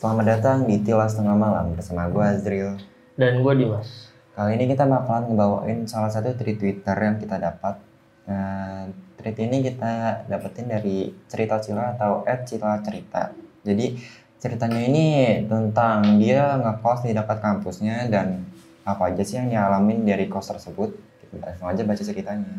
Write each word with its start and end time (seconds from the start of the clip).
Selamat 0.00 0.32
datang 0.32 0.64
di 0.64 0.80
Tilas 0.80 1.12
Tengah 1.12 1.36
Malam 1.36 1.76
bersama 1.76 2.08
gue 2.08 2.24
Azril. 2.24 2.72
Dan 3.20 3.44
gue 3.44 3.52
Dimas. 3.52 4.08
Kali 4.32 4.56
ini 4.56 4.64
kita 4.72 4.88
bakalan 4.88 5.28
ngebawain 5.28 5.84
salah 5.84 6.08
satu 6.08 6.32
tweet 6.40 6.56
Twitter 6.56 6.96
yang 6.96 7.20
kita 7.20 7.36
dapat. 7.36 7.76
Nah, 8.24 8.88
tweet 9.20 9.36
ini 9.44 9.60
kita 9.60 10.24
dapetin 10.24 10.72
dari 10.72 11.12
cerita 11.28 11.60
Cila 11.60 11.92
atau 11.92 12.24
at 12.24 12.48
Cila 12.48 12.80
Cerita. 12.80 13.36
Jadi 13.60 14.00
ceritanya 14.40 14.80
ini 14.88 15.04
tentang 15.44 16.16
dia 16.16 16.56
ngekos 16.56 17.04
di 17.04 17.12
dekat 17.12 17.36
kampusnya 17.44 18.08
dan 18.08 18.48
apa 18.88 19.12
aja 19.12 19.20
sih 19.20 19.36
yang 19.36 19.52
dialamin 19.52 20.08
dari 20.08 20.32
kos 20.32 20.48
tersebut. 20.48 20.96
Kita 21.28 21.44
langsung 21.44 21.68
aja 21.68 21.84
baca 21.84 22.00
ceritanya. 22.00 22.56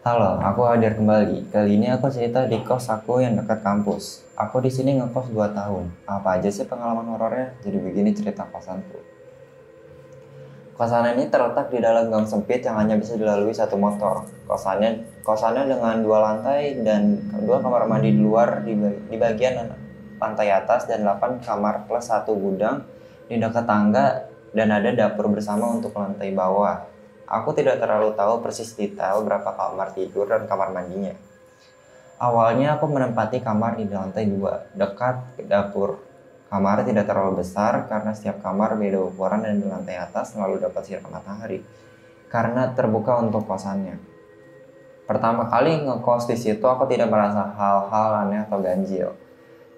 Halo, 0.00 0.40
aku 0.40 0.64
hadir 0.64 0.96
kembali. 0.96 1.52
Kali 1.52 1.76
ini 1.76 1.92
aku 1.92 2.08
cerita 2.08 2.48
di 2.48 2.56
kos 2.64 2.88
aku 2.88 3.20
yang 3.20 3.36
dekat 3.36 3.60
kampus. 3.60 4.24
Aku 4.32 4.56
di 4.64 4.72
sini 4.72 4.96
ngekos 4.96 5.28
2 5.28 5.52
tahun. 5.52 5.92
Apa 6.08 6.40
aja 6.40 6.48
sih 6.48 6.64
pengalaman 6.64 7.04
horornya? 7.04 7.52
Jadi 7.60 7.76
begini 7.76 8.16
cerita 8.16 8.48
kosanku. 8.48 8.96
Kosan 10.72 11.04
ini 11.12 11.28
terletak 11.28 11.68
di 11.68 11.84
dalam 11.84 12.08
gang 12.08 12.24
sempit 12.24 12.64
yang 12.64 12.80
hanya 12.80 12.96
bisa 12.96 13.12
dilalui 13.12 13.52
satu 13.52 13.76
motor. 13.76 14.24
Kosannya 14.48 15.20
kosannya 15.20 15.68
dengan 15.68 16.00
dua 16.00 16.32
lantai 16.32 16.80
dan 16.80 17.20
dua 17.44 17.60
kamar 17.60 17.84
mandi 17.84 18.16
di 18.16 18.24
luar 18.24 18.64
di, 18.64 18.72
di 18.80 19.16
bagian 19.20 19.68
lantai 20.16 20.48
atas 20.48 20.88
dan 20.88 21.04
8 21.04 21.44
kamar 21.44 21.84
plus 21.84 22.08
satu 22.08 22.32
gudang 22.32 22.88
di 23.28 23.36
dekat 23.36 23.68
tangga 23.68 24.32
dan 24.56 24.72
ada 24.72 24.96
dapur 24.96 25.28
bersama 25.28 25.68
untuk 25.76 25.92
lantai 25.92 26.32
bawah. 26.32 26.89
Aku 27.30 27.54
tidak 27.54 27.78
terlalu 27.78 28.10
tahu 28.18 28.42
persis 28.42 28.74
detail 28.74 29.22
berapa 29.22 29.54
kamar 29.54 29.94
tidur 29.94 30.26
dan 30.26 30.50
kamar 30.50 30.74
mandinya. 30.74 31.14
Awalnya 32.18 32.74
aku 32.74 32.90
menempati 32.90 33.38
kamar 33.38 33.78
di 33.78 33.86
lantai 33.86 34.26
dua, 34.26 34.66
dekat 34.74 35.38
dapur. 35.46 36.02
Kamar 36.50 36.82
tidak 36.82 37.06
terlalu 37.06 37.46
besar 37.46 37.86
karena 37.86 38.10
setiap 38.18 38.42
kamar 38.42 38.74
beda 38.74 38.98
ukuran 39.06 39.46
dan 39.46 39.62
di 39.62 39.70
lantai 39.70 40.02
atas 40.02 40.34
selalu 40.34 40.58
dapat 40.58 40.82
sinar 40.82 41.06
matahari. 41.06 41.62
Karena 42.26 42.74
terbuka 42.74 43.22
untuk 43.22 43.46
kosannya. 43.46 43.94
Pertama 45.06 45.46
kali 45.46 45.86
ngekos 45.86 46.26
di 46.26 46.34
situ 46.34 46.66
aku 46.66 46.90
tidak 46.90 47.14
merasa 47.14 47.46
hal-hal 47.54 48.26
aneh 48.26 48.42
atau 48.42 48.58
ganjil. 48.58 49.14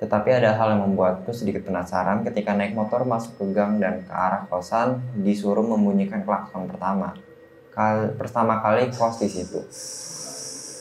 Tetapi 0.00 0.40
ada 0.40 0.56
hal 0.56 0.72
yang 0.72 0.88
membuatku 0.88 1.36
sedikit 1.36 1.68
penasaran 1.68 2.24
ketika 2.24 2.56
naik 2.56 2.72
motor 2.72 3.04
masuk 3.04 3.36
ke 3.36 3.44
gang 3.52 3.76
dan 3.76 4.00
ke 4.08 4.12
arah 4.12 4.48
kosan 4.48 5.04
disuruh 5.20 5.62
membunyikan 5.62 6.24
klakson 6.24 6.64
pertama 6.64 7.12
kali, 7.72 8.14
pertama 8.20 8.60
kali 8.60 8.92
kos 8.92 9.18
di 9.18 9.28
situ. 9.28 9.60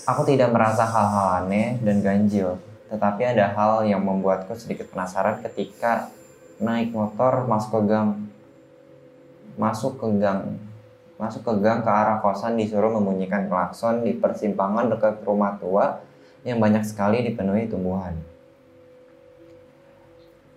Aku 0.06 0.28
tidak 0.28 0.52
merasa 0.52 0.84
hal-hal 0.84 1.48
aneh 1.48 1.80
dan 1.80 2.04
ganjil, 2.04 2.60
tetapi 2.92 3.22
ada 3.24 3.56
hal 3.56 3.88
yang 3.88 4.04
membuatku 4.04 4.52
sedikit 4.60 4.92
penasaran 4.92 5.40
ketika 5.40 6.12
naik 6.60 6.92
motor 6.92 7.48
masuk 7.48 7.80
ke 7.80 7.82
gang. 7.88 8.10
Masuk 9.56 9.96
ke 9.98 10.08
gang. 10.20 10.60
Masuk 11.16 11.46
ke 11.46 11.54
gang 11.62 11.86
ke 11.86 11.92
arah 11.92 12.20
kosan 12.20 12.58
disuruh 12.58 12.92
membunyikan 12.92 13.48
klakson 13.48 14.04
di 14.04 14.18
persimpangan 14.18 14.92
dekat 14.92 15.22
rumah 15.24 15.56
tua 15.62 16.02
yang 16.42 16.58
banyak 16.58 16.82
sekali 16.82 17.22
dipenuhi 17.22 17.70
tumbuhan. 17.70 18.31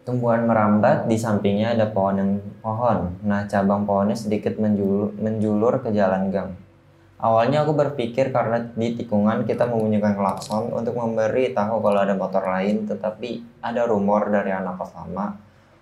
Tumbuhan 0.05 0.45
merambat 0.45 1.09
di 1.09 1.17
sampingnya 1.17 1.73
ada 1.73 1.89
pohon 1.89 2.17
yang 2.21 2.31
pohon. 2.61 3.17
Nah, 3.25 3.49
cabang 3.49 3.89
pohonnya 3.89 4.13
sedikit 4.13 4.61
menjulur, 4.61 5.17
menjulur 5.17 5.81
ke 5.81 5.97
jalan 5.97 6.29
gang. 6.29 6.53
Awalnya 7.17 7.65
aku 7.65 7.73
berpikir 7.73 8.29
karena 8.29 8.69
di 8.77 9.01
tikungan 9.01 9.49
kita 9.49 9.65
membunyikan 9.65 10.13
klakson 10.13 10.69
untuk 10.77 11.01
memberi 11.01 11.57
tahu 11.57 11.81
kalau 11.81 12.05
ada 12.05 12.13
motor 12.13 12.45
lain, 12.45 12.85
tetapi 12.85 13.65
ada 13.65 13.89
rumor 13.89 14.29
dari 14.29 14.53
anak 14.53 14.77
kos 14.77 14.93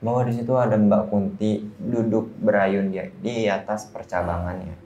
bahwa 0.02 0.22
di 0.22 0.38
situ 0.38 0.54
ada 0.54 0.78
Mbak 0.78 1.02
Kunti 1.10 1.62
duduk 1.82 2.30
berayun 2.38 2.94
di, 2.94 3.02
di 3.18 3.34
atas 3.50 3.90
percabangannya. 3.90 4.78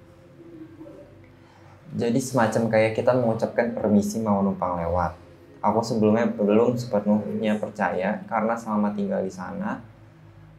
Jadi 1.92 2.20
semacam 2.20 2.72
kayak 2.72 2.92
kita 2.96 3.12
mengucapkan 3.12 3.76
permisi 3.76 4.20
mau 4.20 4.40
numpang 4.40 4.80
lewat 4.80 5.25
aku 5.66 5.82
sebelumnya 5.82 6.30
belum 6.30 6.78
sepenuhnya 6.78 7.58
percaya. 7.58 8.22
Karena 8.30 8.54
selama 8.54 8.94
tinggal 8.94 9.26
di 9.26 9.32
sana 9.34 9.82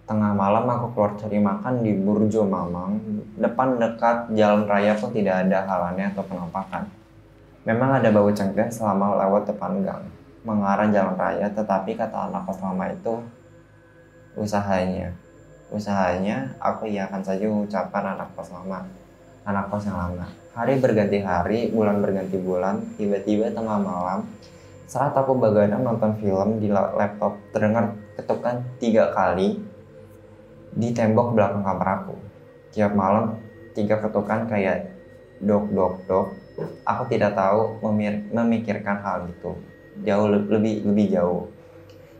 tengah 0.03 0.31
malam 0.35 0.67
aku 0.67 0.95
keluar 0.95 1.15
cari 1.15 1.39
makan 1.39 1.83
di 1.87 1.95
Burjo 1.95 2.43
Mamang. 2.43 2.99
Depan 3.39 3.79
dekat 3.79 4.35
jalan 4.35 4.67
raya 4.67 4.99
pun 4.99 5.15
tidak 5.15 5.47
ada 5.47 5.63
halannya 5.63 6.11
atau 6.11 6.23
penampakan. 6.27 6.83
Memang 7.63 8.03
ada 8.03 8.11
bau 8.11 8.27
cengkeh 8.31 8.67
selama 8.67 9.15
lewat 9.23 9.47
depan 9.55 9.79
gang. 9.83 10.03
Mengarah 10.43 10.87
jalan 10.91 11.15
raya 11.15 11.47
tetapi 11.51 11.95
kata 11.95 12.31
anak 12.31 12.47
kos 12.47 12.59
lama 12.63 12.87
itu 12.87 13.19
usahanya 14.37 15.09
usahanya 15.73 16.53
aku 16.61 16.87
iya 16.87 17.09
akan 17.09 17.21
saja 17.25 17.49
ucapan 17.49 18.15
anak 18.15 18.29
kos 18.37 18.53
lama 18.53 18.85
anak 19.43 19.65
kos 19.67 19.89
yang 19.89 19.97
lama 19.97 20.29
hari 20.53 20.77
berganti 20.77 21.19
hari 21.25 21.73
bulan 21.73 21.99
berganti 21.99 22.37
bulan 22.39 22.79
tiba-tiba 22.95 23.51
tengah 23.51 23.81
malam 23.81 24.23
saat 24.87 25.11
aku 25.11 25.35
begadang 25.35 25.83
nonton 25.83 26.15
film 26.23 26.63
di 26.63 26.71
laptop, 26.71 27.35
terdengar 27.51 27.91
ketukan 28.15 28.63
tiga 28.79 29.11
kali 29.11 29.59
di 30.71 30.95
tembok 30.95 31.35
belakang 31.35 31.59
kamar 31.59 31.87
aku. 32.01 32.15
Tiap 32.71 32.95
malam 32.95 33.35
tiga 33.75 33.99
ketukan 33.99 34.47
kayak 34.47 34.95
dok 35.43 35.67
dok 35.75 35.93
dok. 36.07 36.27
Aku 36.87 37.03
tidak 37.11 37.35
tahu 37.35 37.83
memikirkan 38.31 38.97
hal 39.03 39.27
itu 39.27 39.53
jauh 40.07 40.27
lebih 40.31 40.87
lebih 40.87 41.05
jauh. 41.11 41.51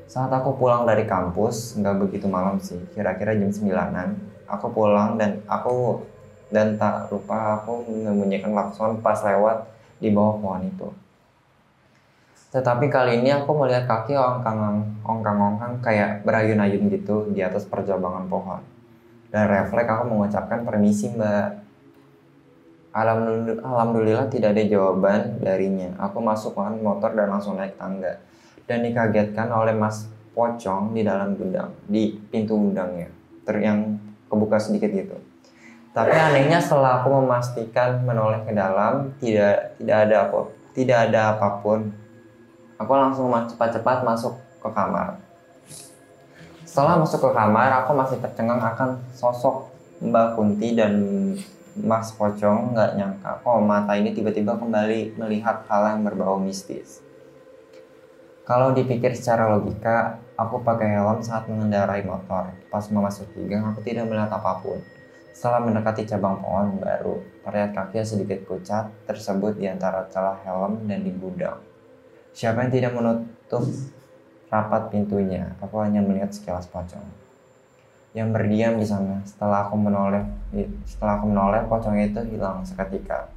Saat 0.07 0.31
aku 0.31 0.55
pulang 0.55 0.87
dari 0.87 1.03
kampus, 1.03 1.75
nggak 1.79 1.95
begitu 2.03 2.27
malam 2.31 2.59
sih, 2.59 2.79
kira-kira 2.95 3.35
jam 3.35 3.51
sembilanan. 3.51 4.15
Aku 4.47 4.71
pulang 4.71 5.19
dan 5.19 5.43
aku 5.47 6.03
dan 6.47 6.79
tak 6.79 7.11
lupa 7.11 7.59
aku 7.59 7.83
membunyikan 7.83 8.55
klakson 8.55 9.03
pas 9.03 9.19
lewat 9.19 9.67
di 9.99 10.11
bawah 10.11 10.39
pohon 10.39 10.63
itu. 10.63 10.87
Tetapi 12.47 12.87
kali 12.87 13.19
ini 13.19 13.35
aku 13.35 13.51
melihat 13.59 13.83
kaki 13.83 14.15
ongkang 14.15 14.79
ongkang-ongkang 15.03 15.83
kayak 15.83 16.23
berayun-ayun 16.23 16.87
gitu 16.87 17.27
di 17.35 17.43
atas 17.43 17.67
perjabangan 17.67 18.31
pohon. 18.31 18.63
Dan 19.27 19.51
refleks 19.51 19.91
aku 19.91 20.03
mengucapkan 20.07 20.63
permisi 20.63 21.11
mbak. 21.11 21.67
Alhamdulillah, 22.97 24.25
tidak 24.31 24.57
ada 24.57 24.63
jawaban 24.65 25.37
darinya. 25.43 25.93
Aku 26.01 26.17
masuk 26.17 26.57
motor 26.81 27.13
dan 27.13 27.29
langsung 27.29 27.59
naik 27.59 27.77
tangga. 27.77 28.17
Dan 28.65 28.81
dikagetkan 28.81 29.53
oleh 29.53 29.75
Mas 29.77 30.09
Pocong 30.33 30.93
di 30.93 31.05
dalam 31.05 31.37
gudang, 31.37 31.73
di 31.85 32.13
pintu 32.29 32.57
gudangnya. 32.57 33.09
Ter 33.45 33.61
yang 33.61 34.01
kebuka 34.29 34.57
sedikit 34.57 34.89
gitu. 34.89 35.17
Tapi 35.93 36.13
anehnya 36.13 36.61
setelah 36.61 37.01
aku 37.01 37.09
memastikan 37.21 38.01
menoleh 38.05 38.45
ke 38.45 38.53
dalam, 38.53 39.13
tidak 39.17 39.77
tidak 39.81 39.97
ada 40.09 40.15
apa, 40.29 40.39
tidak 40.77 40.97
ada 41.09 41.19
apa 41.33 41.47
pun 41.61 41.89
Aku 42.77 42.93
langsung 42.93 43.33
cepat-cepat 43.33 44.05
masuk 44.05 44.37
ke 44.61 44.69
kamar. 44.69 45.17
Setelah 46.61 47.01
masuk 47.01 47.25
ke 47.25 47.31
kamar, 47.33 47.69
aku 47.81 47.91
masih 47.97 48.17
tercengang 48.21 48.61
akan 48.61 49.01
sosok 49.17 49.73
Mbak 49.97 50.37
Kunti 50.37 50.77
dan 50.77 50.93
Mas 51.77 52.09
Pocong 52.13 52.73
nggak 52.73 52.97
nyangka 52.97 53.37
kok 53.41 53.61
mata 53.61 53.93
ini 53.93 54.09
tiba-tiba 54.09 54.57
kembali 54.57 55.17
melihat 55.17 55.61
hal 55.69 55.93
yang 55.93 56.01
berbau 56.05 56.41
mistis. 56.41 57.05
Kalau 58.45 58.73
dipikir 58.73 59.13
secara 59.13 59.45
logika, 59.51 60.17
aku 60.39 60.63
pakai 60.65 60.97
helm 60.97 61.19
saat 61.21 61.45
mengendarai 61.51 62.01
motor. 62.01 62.55
Pas 62.71 62.85
memasuki 62.87 63.43
gang, 63.45 63.73
aku 63.73 63.83
tidak 63.83 64.07
melihat 64.07 64.31
apa 64.31 64.63
pun. 64.63 64.79
Setelah 65.35 65.61
mendekati 65.61 66.07
cabang 66.07 66.39
pohon 66.41 66.79
baru, 66.79 67.21
terlihat 67.43 67.75
kaki 67.75 68.01
sedikit 68.01 68.39
pucat 68.47 68.89
tersebut 69.03 69.59
di 69.59 69.67
antara 69.67 70.07
celah 70.09 70.39
helm 70.47 70.87
dan 70.87 71.03
di 71.03 71.11
gudang. 71.11 71.66
Siapa 72.37 72.61
yang 72.61 72.69
tidak 72.69 72.93
menutup 72.93 73.65
rapat 74.53 74.93
pintunya? 74.93 75.57
Aku 75.57 75.81
hanya 75.81 76.05
melihat 76.05 76.29
sekilas 76.29 76.69
pocong 76.69 77.01
yang 78.13 78.29
berdiam 78.29 78.77
di 78.77 78.85
sana. 78.85 79.25
Setelah 79.25 79.65
aku 79.65 79.73
menoleh, 79.73 80.21
setelah 80.85 81.17
aku 81.17 81.33
menoleh, 81.33 81.65
pocong 81.65 81.97
itu 81.97 82.21
hilang 82.29 82.61
seketika. 82.61 83.33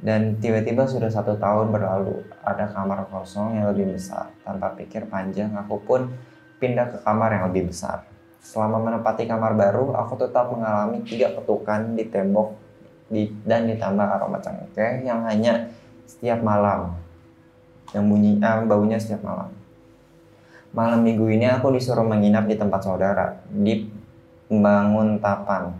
Dan 0.00 0.40
tiba-tiba 0.40 0.88
sudah 0.88 1.12
satu 1.12 1.36
tahun 1.36 1.76
berlalu, 1.76 2.24
ada 2.40 2.72
kamar 2.72 3.04
kosong 3.12 3.60
yang 3.60 3.68
lebih 3.68 3.92
besar. 3.92 4.32
Tanpa 4.48 4.72
pikir 4.72 5.04
panjang, 5.04 5.52
aku 5.52 5.76
pun 5.84 6.08
pindah 6.56 6.88
ke 6.96 6.98
kamar 7.04 7.36
yang 7.36 7.52
lebih 7.52 7.68
besar. 7.68 8.08
Selama 8.40 8.80
menempati 8.80 9.28
kamar 9.28 9.52
baru, 9.52 9.92
aku 9.92 10.16
tetap 10.16 10.48
mengalami 10.48 11.04
tiga 11.04 11.36
ketukan 11.36 11.92
di 11.92 12.08
tembok 12.08 12.56
di, 13.12 13.28
dan 13.44 13.68
ditambah 13.68 14.08
aroma 14.08 14.40
cengkeh 14.40 15.04
yang 15.04 15.20
hanya 15.28 15.68
setiap 16.08 16.40
malam 16.40 16.96
yang 17.94 18.06
bunyi 18.06 18.38
eh, 18.38 18.62
baunya 18.66 18.98
setiap 18.98 19.26
malam. 19.26 19.50
Malam 20.70 21.02
minggu 21.02 21.26
ini 21.26 21.50
aku 21.50 21.74
disuruh 21.74 22.06
menginap 22.06 22.46
di 22.46 22.54
tempat 22.54 22.86
saudara 22.86 23.42
di 23.50 23.90
Bangun 24.46 25.18
Tapan. 25.18 25.74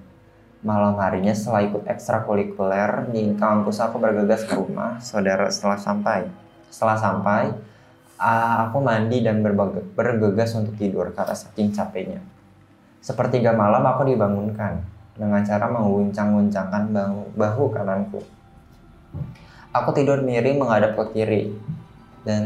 Malam 0.61 0.99
harinya 0.99 1.33
setelah 1.33 1.65
ikut 1.65 1.87
ekstrakurikuler 1.87 3.09
di 3.15 3.33
kampus 3.39 3.81
aku 3.81 3.97
bergegas 4.03 4.45
ke 4.45 4.59
rumah 4.59 4.99
saudara 4.99 5.47
setelah 5.49 5.79
sampai. 5.79 6.27
Setelah 6.69 6.99
sampai, 6.99 7.55
ah, 8.19 8.69
aku 8.69 8.83
mandi 8.83 9.23
dan 9.23 9.41
bergegas 9.95 10.53
untuk 10.59 10.75
tidur 10.77 11.09
karena 11.15 11.33
saking 11.33 11.71
capeknya. 11.71 12.21
Sepertiga 13.01 13.57
malam 13.57 13.81
aku 13.87 14.05
dibangunkan 14.11 14.85
dengan 15.17 15.41
cara 15.47 15.71
mengguncang-guncangkan 15.71 16.93
bahu, 16.93 17.21
bahu 17.39 17.65
kananku. 17.73 18.21
Aku 19.71 19.91
tidur 19.95 20.21
miring 20.21 20.61
menghadap 20.61 20.99
ke 20.99 21.05
kiri 21.15 21.55
dan 22.27 22.45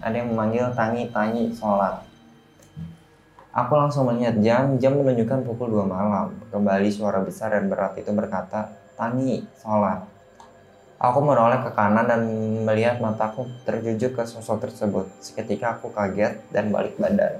ada 0.00 0.14
yang 0.14 0.32
memanggil 0.32 0.70
Tani 0.74 1.08
sholat. 1.54 2.04
Aku 3.54 3.72
langsung 3.78 4.10
melihat 4.10 4.34
jam, 4.42 4.76
jam 4.82 4.98
menunjukkan 4.98 5.46
pukul 5.46 5.70
2 5.70 5.86
malam. 5.86 6.34
Kembali 6.50 6.90
suara 6.90 7.22
besar 7.22 7.54
dan 7.54 7.70
berat 7.70 7.94
itu 7.94 8.10
berkata, 8.10 8.74
Tani, 8.98 9.46
sholat. 9.62 10.02
Aku 10.98 11.22
menoleh 11.22 11.62
ke 11.62 11.70
kanan 11.70 12.06
dan 12.10 12.26
melihat 12.66 12.98
mataku 12.98 13.46
terjujuk 13.62 14.18
ke 14.18 14.22
sosok 14.26 14.66
tersebut. 14.66 15.06
Seketika 15.22 15.78
aku 15.78 15.94
kaget 15.94 16.42
dan 16.50 16.74
balik 16.74 16.98
badan. 16.98 17.38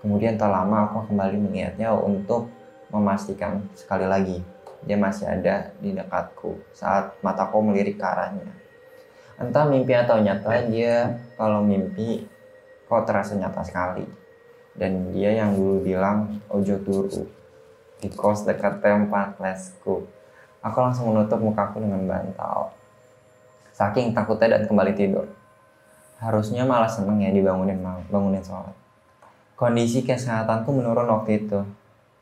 Kemudian 0.00 0.40
tak 0.40 0.48
lama 0.48 0.88
aku 0.88 1.12
kembali 1.12 1.36
melihatnya 1.36 1.92
untuk 1.92 2.48
memastikan 2.88 3.60
sekali 3.76 4.08
lagi 4.08 4.40
dia 4.84 4.96
masih 4.96 5.28
ada 5.28 5.68
di 5.76 5.92
dekatku 5.92 6.56
saat 6.72 7.12
mataku 7.20 7.60
melirik 7.60 8.00
ke 8.00 8.04
arahnya. 8.04 8.48
Entah 9.40 9.64
mimpi 9.64 9.96
atau 9.96 10.20
nyata 10.20 10.68
dia 10.68 11.16
kalau 11.40 11.64
mimpi 11.64 12.28
kok 12.84 13.08
terasa 13.08 13.40
nyata 13.40 13.64
sekali 13.64 14.04
dan 14.76 15.08
dia 15.16 15.32
yang 15.32 15.56
dulu 15.56 15.80
bilang 15.80 16.44
ojo 16.52 16.76
turu 16.84 17.24
di 18.00 18.08
kos 18.12 18.44
dekat 18.44 18.84
tempat 18.84 19.40
lesku. 19.40 20.04
Aku 20.60 20.76
langsung 20.84 21.08
menutup 21.12 21.40
mukaku 21.40 21.80
dengan 21.80 22.04
bantal. 22.04 22.76
Saking 23.72 24.12
takutnya 24.12 24.60
dan 24.60 24.68
kembali 24.68 24.92
tidur. 24.92 25.24
Harusnya 26.20 26.68
malah 26.68 26.88
seneng 26.88 27.24
ya 27.24 27.32
dibangunin 27.32 27.80
bangunin 28.12 28.44
sholat. 28.44 28.76
Kondisi 29.56 30.04
kesehatanku 30.04 30.68
menurun 30.68 31.08
waktu 31.08 31.44
itu. 31.44 31.64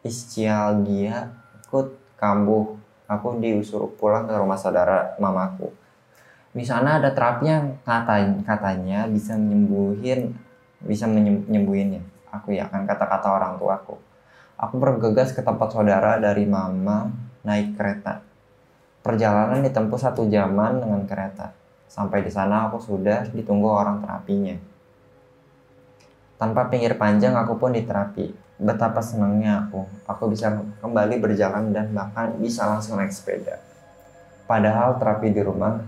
Istial 0.06 0.86
dia 0.86 1.34
ikut 1.66 1.98
kambuh. 2.14 2.78
Aku 3.10 3.42
diusur 3.42 3.90
pulang 3.98 4.30
ke 4.30 4.34
rumah 4.38 4.58
saudara 4.58 5.18
mamaku. 5.18 5.74
Di 6.52 6.64
sana 6.64 6.96
ada 6.96 7.12
terapi 7.12 7.44
katanya, 7.84 8.40
katanya 8.44 8.98
bisa 9.06 9.36
menyembuhin 9.36 10.32
bisa 10.78 11.10
menyembuhinnya 11.10 12.18
aku 12.32 12.54
ya 12.54 12.68
kan 12.68 12.84
kata-kata 12.84 13.28
orang 13.28 13.56
tuaku. 13.56 13.96
Aku 14.58 14.74
bergegas 14.76 15.30
ke 15.30 15.40
tempat 15.40 15.70
saudara 15.70 16.18
dari 16.18 16.42
mama 16.44 17.14
naik 17.46 17.78
kereta. 17.78 18.20
Perjalanan 19.06 19.62
ditempuh 19.62 19.96
satu 19.96 20.26
jaman 20.26 20.82
dengan 20.82 21.02
kereta. 21.06 21.54
Sampai 21.88 22.26
di 22.26 22.28
sana 22.28 22.68
aku 22.68 22.82
sudah 22.82 23.30
ditunggu 23.30 23.70
orang 23.70 24.02
terapinya. 24.02 24.58
Tanpa 26.36 26.66
pinggir 26.66 26.98
panjang 26.98 27.38
aku 27.38 27.56
pun 27.56 27.70
diterapi. 27.72 28.34
Betapa 28.58 28.98
senangnya 28.98 29.66
aku. 29.66 29.86
Aku 30.10 30.26
bisa 30.26 30.50
kembali 30.82 31.22
berjalan 31.22 31.70
dan 31.70 31.94
bahkan 31.94 32.34
bisa 32.42 32.66
langsung 32.66 32.98
naik 32.98 33.14
sepeda. 33.14 33.62
Padahal 34.50 34.98
terapi 34.98 35.30
di 35.30 35.38
rumah 35.38 35.78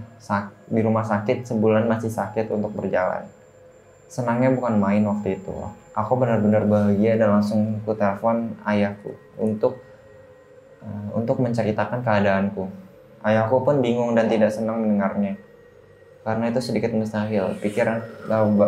di 0.68 0.80
rumah 0.84 1.02
sakit 1.02 1.48
sebulan 1.48 1.88
masih 1.88 2.12
sakit 2.12 2.52
untuk 2.52 2.76
berjalan. 2.76 3.24
Senangnya 4.06 4.52
bukan 4.52 4.76
main 4.76 5.02
waktu 5.06 5.40
itu 5.40 5.54
aku 5.94 6.12
benar-benar 6.18 6.66
bahagia 6.66 7.18
dan 7.18 7.40
langsung 7.40 7.82
ku 7.82 7.94
telepon 7.94 8.54
ayahku 8.62 9.14
untuk 9.38 9.82
uh, 10.82 11.08
untuk 11.16 11.42
menceritakan 11.42 12.02
keadaanku. 12.04 12.70
Ayahku 13.20 13.60
pun 13.60 13.84
bingung 13.84 14.16
dan 14.16 14.30
tidak 14.32 14.48
senang 14.48 14.80
mendengarnya. 14.80 15.36
Karena 16.24 16.48
itu 16.48 16.60
sedikit 16.60 16.92
mustahil. 16.92 17.56
Pikiran 17.60 18.00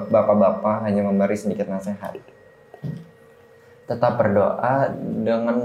bapak-bapak 0.09 0.89
hanya 0.89 1.05
memberi 1.05 1.37
sedikit 1.37 1.69
nasihat. 1.69 2.17
Tetap 3.89 4.17
berdoa 4.17 4.93
dengan 5.25 5.57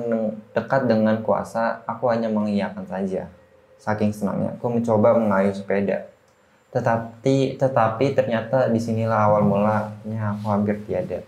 dekat 0.52 0.88
dengan 0.88 1.20
kuasa, 1.24 1.84
aku 1.88 2.12
hanya 2.12 2.28
mengiyakan 2.28 2.84
saja. 2.88 3.32
Saking 3.78 4.12
senangnya, 4.14 4.58
aku 4.58 4.74
mencoba 4.74 5.18
mengayuh 5.18 5.54
sepeda. 5.54 6.10
Tetapi 6.74 7.56
tetapi 7.56 8.14
ternyata 8.14 8.68
di 8.68 8.80
sinilah 8.82 9.32
awal 9.32 9.44
mulanya 9.46 10.36
aku 10.36 10.46
hampir 10.52 10.82
tiada. 10.84 11.24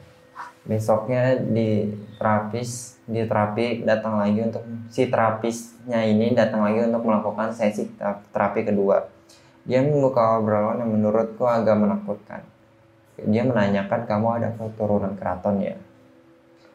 Besoknya 0.68 1.40
di 1.40 1.90
terapis 2.20 3.00
di 3.10 3.26
terapi 3.26 3.88
datang 3.88 4.22
lagi 4.22 4.44
untuk 4.44 4.62
si 4.92 5.08
terapisnya 5.08 6.06
ini 6.06 6.36
datang 6.36 6.62
lagi 6.68 6.86
untuk 6.86 7.08
melakukan 7.08 7.56
sesi 7.56 7.90
terapi 8.30 8.68
kedua. 8.68 9.08
Dia 9.66 9.82
membuka 9.82 10.38
obrolan 10.38 10.82
yang 10.84 10.92
menurutku 10.94 11.46
agak 11.48 11.78
menakutkan. 11.78 12.42
Dia 13.20 13.44
menanyakan 13.48 14.06
kamu 14.06 14.28
ada 14.42 14.50
keturunan 14.56 15.14
keraton 15.16 15.64
ya? 15.64 15.76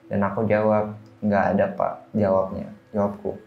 Dan 0.08 0.20
aku 0.24 0.44
jawab 0.44 0.96
nggak 1.24 1.44
ada 1.56 1.66
pak 1.72 1.92
jawabnya 2.12 2.68
jawabku 2.92 3.40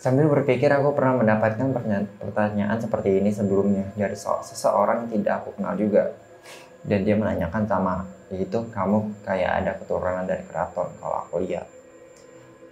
sambil 0.00 0.32
berpikir 0.32 0.72
aku 0.72 0.96
pernah 0.96 1.20
mendapatkan 1.20 1.76
pertanyaan 2.16 2.80
seperti 2.80 3.20
ini 3.20 3.28
sebelumnya 3.28 3.92
dari 3.92 4.16
seseorang 4.16 5.04
yang 5.06 5.10
tidak 5.20 5.34
aku 5.44 5.60
kenal 5.60 5.76
juga. 5.76 6.16
Dan 6.80 7.04
dia 7.04 7.12
menanyakan 7.12 7.68
sama 7.68 8.08
itu 8.32 8.56
kamu 8.72 9.20
kayak 9.28 9.52
ada 9.60 9.72
keturunan 9.76 10.24
dari 10.24 10.40
keraton 10.48 10.88
kalau 10.96 11.16
aku 11.28 11.44
lihat. 11.44 11.68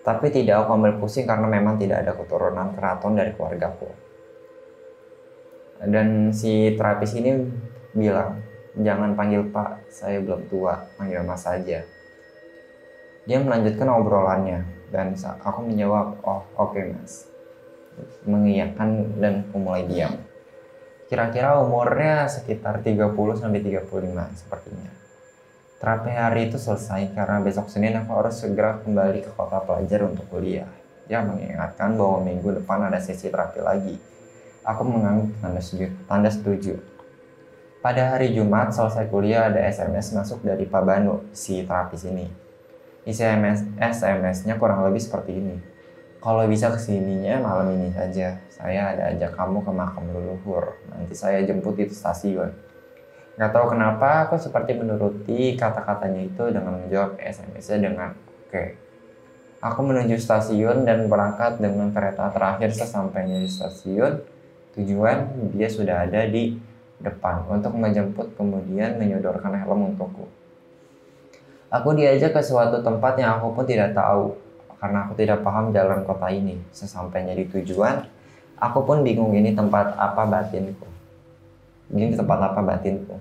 Tapi 0.01 0.33
tidak 0.33 0.65
aku 0.65 0.81
ambil 0.81 0.97
pusing 0.97 1.29
karena 1.29 1.45
memang 1.45 1.77
tidak 1.77 2.09
ada 2.09 2.17
keturunan 2.17 2.73
keraton 2.73 3.13
dari 3.13 3.37
keluargaku. 3.37 3.93
Dan 5.85 6.33
si 6.33 6.73
terapis 6.73 7.13
ini 7.21 7.45
bilang 7.93 8.41
jangan 8.79 9.19
panggil 9.19 9.43
pak 9.51 9.91
saya 9.91 10.23
belum 10.23 10.47
tua 10.47 10.87
panggil 10.95 11.27
mas 11.27 11.43
saja 11.43 11.83
dia 13.27 13.39
melanjutkan 13.43 13.91
obrolannya 13.91 14.63
dan 14.89 15.17
aku 15.45 15.61
menjawab 15.65 16.21
oh 16.25 16.43
oke 16.57 16.75
okay, 16.75 16.95
mas 16.95 17.29
mengiyakan 18.25 19.19
dan 19.19 19.45
mulai 19.53 19.85
diam 19.85 20.17
kira-kira 21.09 21.59
umurnya 21.61 22.29
sekitar 22.29 22.85
30 22.85 23.17
sampai 23.41 23.61
35 23.65 24.39
sepertinya 24.39 24.99
Terapi 25.79 26.11
hari 26.11 26.51
itu 26.51 26.59
selesai 26.59 27.15
karena 27.15 27.39
besok 27.39 27.71
Senin 27.71 27.95
aku 27.95 28.11
harus 28.19 28.35
segera 28.35 28.83
kembali 28.83 29.23
ke 29.23 29.31
kota 29.39 29.63
pelajar 29.63 30.11
untuk 30.11 30.27
kuliah. 30.27 30.67
Dia 31.07 31.23
mengingatkan 31.23 31.95
bahwa 31.95 32.27
minggu 32.27 32.59
depan 32.59 32.91
ada 32.91 32.99
sesi 32.99 33.31
terapi 33.31 33.63
lagi. 33.63 33.95
Aku 34.67 34.83
mengangguk 34.83 35.39
tanda 35.39 35.63
setuju. 35.63 35.87
Tanda 36.11 36.31
setuju. 36.35 36.75
Pada 37.79 38.11
hari 38.11 38.35
Jumat 38.35 38.75
selesai 38.75 39.07
kuliah 39.07 39.55
ada 39.55 39.63
SMS 39.71 40.11
masuk 40.19 40.43
dari 40.43 40.67
Pak 40.67 40.83
Banu, 40.83 41.31
si 41.31 41.63
terapis 41.63 42.03
ini. 42.11 42.27
Isi 43.09 43.25
SMS-nya 43.81 44.61
kurang 44.61 44.85
lebih 44.85 45.01
seperti 45.01 45.41
ini. 45.41 45.57
Kalau 46.21 46.45
bisa 46.45 46.69
ke 46.69 46.77
sininya 46.77 47.41
malam 47.41 47.73
ini 47.73 47.89
saja. 47.97 48.37
Saya 48.53 48.93
ada 48.93 49.17
ajak 49.17 49.33
kamu 49.33 49.65
ke 49.65 49.73
makam 49.73 50.05
leluhur. 50.13 50.77
Nanti 50.93 51.17
saya 51.17 51.41
jemput 51.47 51.81
di 51.81 51.89
stasiun 51.89 52.69
Nggak 53.39 53.55
tahu 53.55 53.71
kenapa 53.71 54.27
aku 54.27 54.35
seperti 54.35 54.75
menuruti 54.75 55.55
kata-katanya 55.55 56.27
itu 56.27 56.51
dengan 56.51 56.83
menjawab 56.83 57.23
SMS-nya 57.23 57.79
dengan 57.79 58.11
oke. 58.11 58.51
Okay. 58.51 58.69
Aku 59.63 59.87
menuju 59.87 60.19
stasiun 60.19 60.83
dan 60.83 61.07
berangkat 61.07 61.63
dengan 61.63 61.95
kereta 61.95 62.35
terakhir 62.35 62.75
sesampainya 62.75 63.39
di 63.39 63.47
stasiun. 63.47 64.27
Tujuan 64.75 65.51
dia 65.55 65.71
sudah 65.71 66.11
ada 66.11 66.27
di 66.27 66.59
depan 66.99 67.47
untuk 67.47 67.79
menjemput 67.79 68.35
kemudian 68.35 68.99
menyodorkan 68.99 69.55
helm 69.55 69.95
untukku. 69.95 70.27
Aku 71.69 71.93
diajak 71.93 72.33
ke 72.33 72.41
suatu 72.41 72.81
tempat 72.81 73.21
yang 73.21 73.37
aku 73.37 73.53
pun 73.53 73.65
tidak 73.69 73.93
tahu 73.93 74.33
karena 74.81 75.05
aku 75.05 75.13
tidak 75.21 75.45
paham 75.45 75.69
jalan 75.69 76.01
kota 76.01 76.33
ini. 76.33 76.57
Sesampainya 76.73 77.37
di 77.37 77.45
tujuan, 77.45 78.09
aku 78.57 78.89
pun 78.89 79.05
bingung 79.05 79.37
ini 79.37 79.53
tempat 79.53 79.93
apa 80.01 80.25
batinku. 80.25 80.89
Ini 81.93 82.17
tempat 82.17 82.39
apa 82.41 82.61
batinku? 82.65 83.21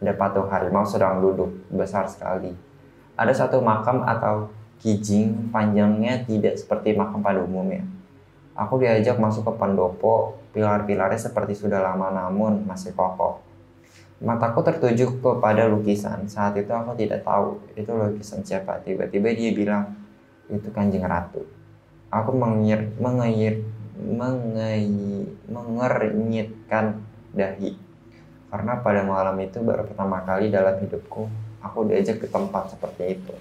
Ada 0.00 0.12
patung 0.16 0.48
harimau 0.48 0.88
sedang 0.88 1.20
duduk 1.20 1.52
besar 1.68 2.08
sekali. 2.08 2.56
Ada 3.16 3.44
satu 3.44 3.60
makam 3.60 4.04
atau 4.04 4.48
kijing 4.80 5.52
panjangnya 5.52 6.24
tidak 6.24 6.56
seperti 6.56 6.96
makam 6.96 7.20
pada 7.20 7.44
umumnya. 7.44 7.84
Aku 8.56 8.80
diajak 8.80 9.20
masuk 9.20 9.44
ke 9.44 9.52
pendopo, 9.60 10.40
pilar-pilarnya 10.56 11.20
seperti 11.20 11.52
sudah 11.52 11.80
lama 11.80 12.08
namun 12.08 12.64
masih 12.64 12.96
kokoh. 12.96 13.45
Mataku 14.16 14.64
tertuju 14.64 15.20
kepada 15.20 15.68
lukisan. 15.68 16.24
Saat 16.24 16.56
itu 16.56 16.72
aku 16.72 16.96
tidak 16.96 17.20
tahu 17.20 17.60
itu 17.76 17.92
lukisan 17.92 18.40
siapa. 18.40 18.80
Tiba-tiba 18.80 19.32
dia 19.36 19.52
bilang, 19.52 19.92
itu 20.48 20.72
kanjeng 20.72 21.04
ratu. 21.04 21.44
Aku 22.08 22.32
mengir, 22.32 22.96
mengir, 22.96 23.60
mengernyitkan 25.52 27.04
dahi 27.36 27.86
karena 28.56 28.78
pada 28.78 29.02
malam 29.02 29.36
itu 29.42 29.58
baru 29.60 29.82
pertama 29.84 30.22
kali 30.22 30.48
dalam 30.48 30.78
hidupku 30.78 31.26
aku 31.60 31.78
diajak 31.90 32.22
ke 32.22 32.28
tempat 32.30 32.72
seperti 32.72 33.18
itu. 33.18 33.34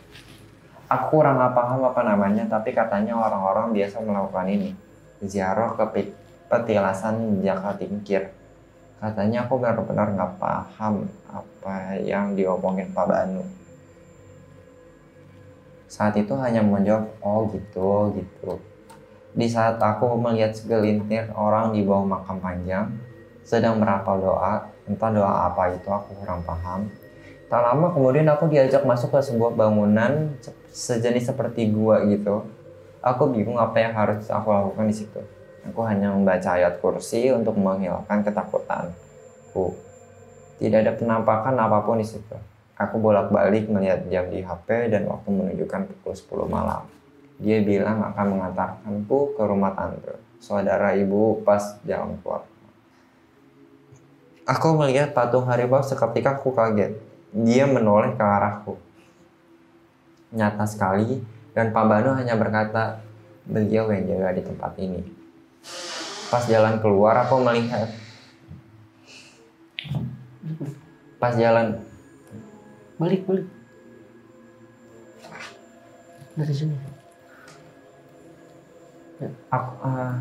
Aku 0.91 1.17
kurang 1.17 1.41
paham 1.55 1.81
apa 1.81 2.01
namanya, 2.05 2.45
tapi 2.45 2.69
katanya 2.75 3.17
orang-orang 3.17 3.73
biasa 3.73 4.05
melakukan 4.05 4.45
ini. 4.51 4.69
Ziarah 5.23 5.73
ke 5.73 6.13
petilasan 6.45 7.41
Jaka 7.41 7.79
Tingkir. 7.81 8.29
Katanya 8.95 9.45
aku 9.45 9.59
benar-benar 9.59 10.15
nggak 10.15 10.33
paham 10.39 11.05
apa 11.27 11.99
yang 11.99 12.33
diomongin 12.33 12.89
Pak 12.95 13.05
Banu. 13.05 13.43
Saat 15.85 16.19
itu 16.19 16.33
hanya 16.35 16.59
menjawab, 16.59 17.07
oh 17.23 17.47
gitu, 17.53 18.11
gitu. 18.17 18.59
Di 19.35 19.47
saat 19.51 19.79
aku 19.79 20.15
melihat 20.15 20.55
segelintir 20.55 21.27
orang 21.35 21.75
di 21.75 21.83
bawah 21.83 22.07
makam 22.07 22.39
panjang, 22.39 22.87
sedang 23.43 23.77
merapal 23.77 24.19
doa, 24.19 24.71
entah 24.87 25.11
doa 25.11 25.51
apa 25.51 25.75
itu 25.75 25.87
aku 25.91 26.15
kurang 26.19 26.41
paham. 26.47 26.87
Tak 27.45 27.61
lama 27.61 27.93
kemudian 27.93 28.25
aku 28.25 28.49
diajak 28.49 28.81
masuk 28.83 29.13
ke 29.13 29.21
sebuah 29.21 29.53
bangunan 29.53 30.33
se- 30.41 30.55
sejenis 30.73 31.29
seperti 31.29 31.69
gua 31.69 32.01
gitu. 32.09 32.41
Aku 33.05 33.29
bingung 33.29 33.61
apa 33.61 33.77
yang 33.77 33.93
harus 33.93 34.25
aku 34.33 34.49
lakukan 34.49 34.89
di 34.89 34.95
situ. 34.97 35.21
Aku 35.65 35.81
hanya 35.85 36.13
membaca 36.13 36.53
ayat 36.53 36.77
kursi 36.77 37.33
untuk 37.33 37.57
menghilangkan 37.57 38.21
ketakutanku. 38.21 39.73
Tidak 40.61 40.79
ada 40.85 40.93
penampakan 40.93 41.57
apa 41.57 41.81
pun 41.81 41.97
di 41.99 42.07
situ. 42.07 42.37
Aku 42.75 42.99
bolak-balik 42.99 43.71
melihat 43.71 44.03
jam 44.11 44.27
di 44.27 44.43
HP 44.43 44.91
dan 44.91 45.07
waktu 45.07 45.31
menunjukkan 45.31 45.89
pukul 45.89 46.13
10 46.13 46.51
malam. 46.51 46.83
Dia 47.39 47.63
bilang 47.63 48.03
akan 48.03 48.25
mengantarkanku 48.35 49.35
ke 49.35 49.43
rumah 49.43 49.75
tante, 49.75 50.15
saudara 50.39 50.95
ibu 50.95 51.43
pas 51.43 51.79
jalan 51.83 52.15
keluar. 52.23 52.47
Aku 54.45 54.77
melihat 54.77 55.11
patung 55.11 55.49
harimau 55.49 55.81
seketika 55.81 56.37
aku 56.37 56.53
kaget. 56.53 56.95
Dia 57.33 57.65
menoleh 57.65 58.13
ke 58.13 58.23
arahku. 58.23 58.77
Nyata 60.35 60.69
sekali, 60.69 61.23
dan 61.55 61.71
Pak 61.71 61.85
Banu 61.87 62.13
hanya 62.13 62.35
berkata, 62.35 62.99
beliau 63.47 63.87
yang 63.89 64.05
jaga 64.05 64.29
di 64.35 64.43
tempat 64.43 64.71
ini. 64.77 65.14
Pas 66.35 66.43
jalan 66.51 66.83
keluar, 66.83 67.15
aku 67.23 67.39
melihat. 67.39 67.87
Pas 71.15 71.31
jalan, 71.31 71.79
Balik, 72.99 73.23
balik. 73.23 73.47
Dari 76.35 76.51
sini. 76.51 76.75
aku, 79.47 79.71
ah, 79.79 80.19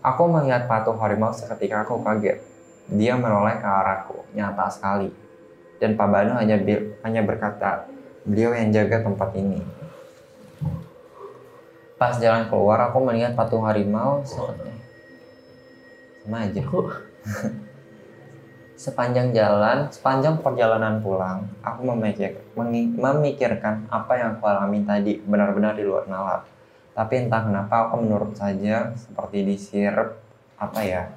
aku 0.00 0.22
melihat 0.32 0.64
patung 0.64 0.96
harimau 0.96 1.28
seketika 1.36 1.84
aku 1.84 2.00
kaget. 2.00 2.40
Dia 2.88 3.20
menoleh 3.20 3.60
ke 3.60 3.68
arahku, 3.68 4.24
nyata 4.32 4.64
sekali. 4.72 5.12
Dan 5.76 5.92
Pak 5.92 6.08
Banu 6.08 6.40
hanya 6.40 6.56
bil- 6.56 6.96
hanya 7.04 7.20
berkata, 7.20 7.84
beliau 8.24 8.56
yang 8.56 8.72
jaga 8.72 9.04
tempat 9.04 9.36
ini. 9.36 9.60
Pas 12.00 12.16
jalan 12.16 12.48
keluar, 12.48 12.80
aku 12.88 13.04
melihat 13.04 13.36
patung 13.36 13.68
harimau 13.68 14.24
seperti 14.24 14.79
sama 16.24 16.46
aja. 16.46 16.62
Sepanjang 18.80 19.36
jalan, 19.36 19.92
sepanjang 19.92 20.40
perjalanan 20.40 21.04
pulang, 21.04 21.44
aku 21.60 21.84
memikir, 21.84 22.40
memikirkan 22.56 23.84
apa 23.92 24.16
yang 24.16 24.40
aku 24.40 24.48
alami 24.48 24.80
tadi 24.88 25.20
benar-benar 25.20 25.76
di 25.76 25.84
luar 25.84 26.08
nalar. 26.08 26.48
Tapi 26.96 27.28
entah 27.28 27.44
kenapa 27.44 27.92
aku 27.92 28.00
menurut 28.00 28.32
saja 28.32 28.88
seperti 28.96 29.44
disirep 29.44 30.16
apa 30.56 30.80
ya. 30.80 31.12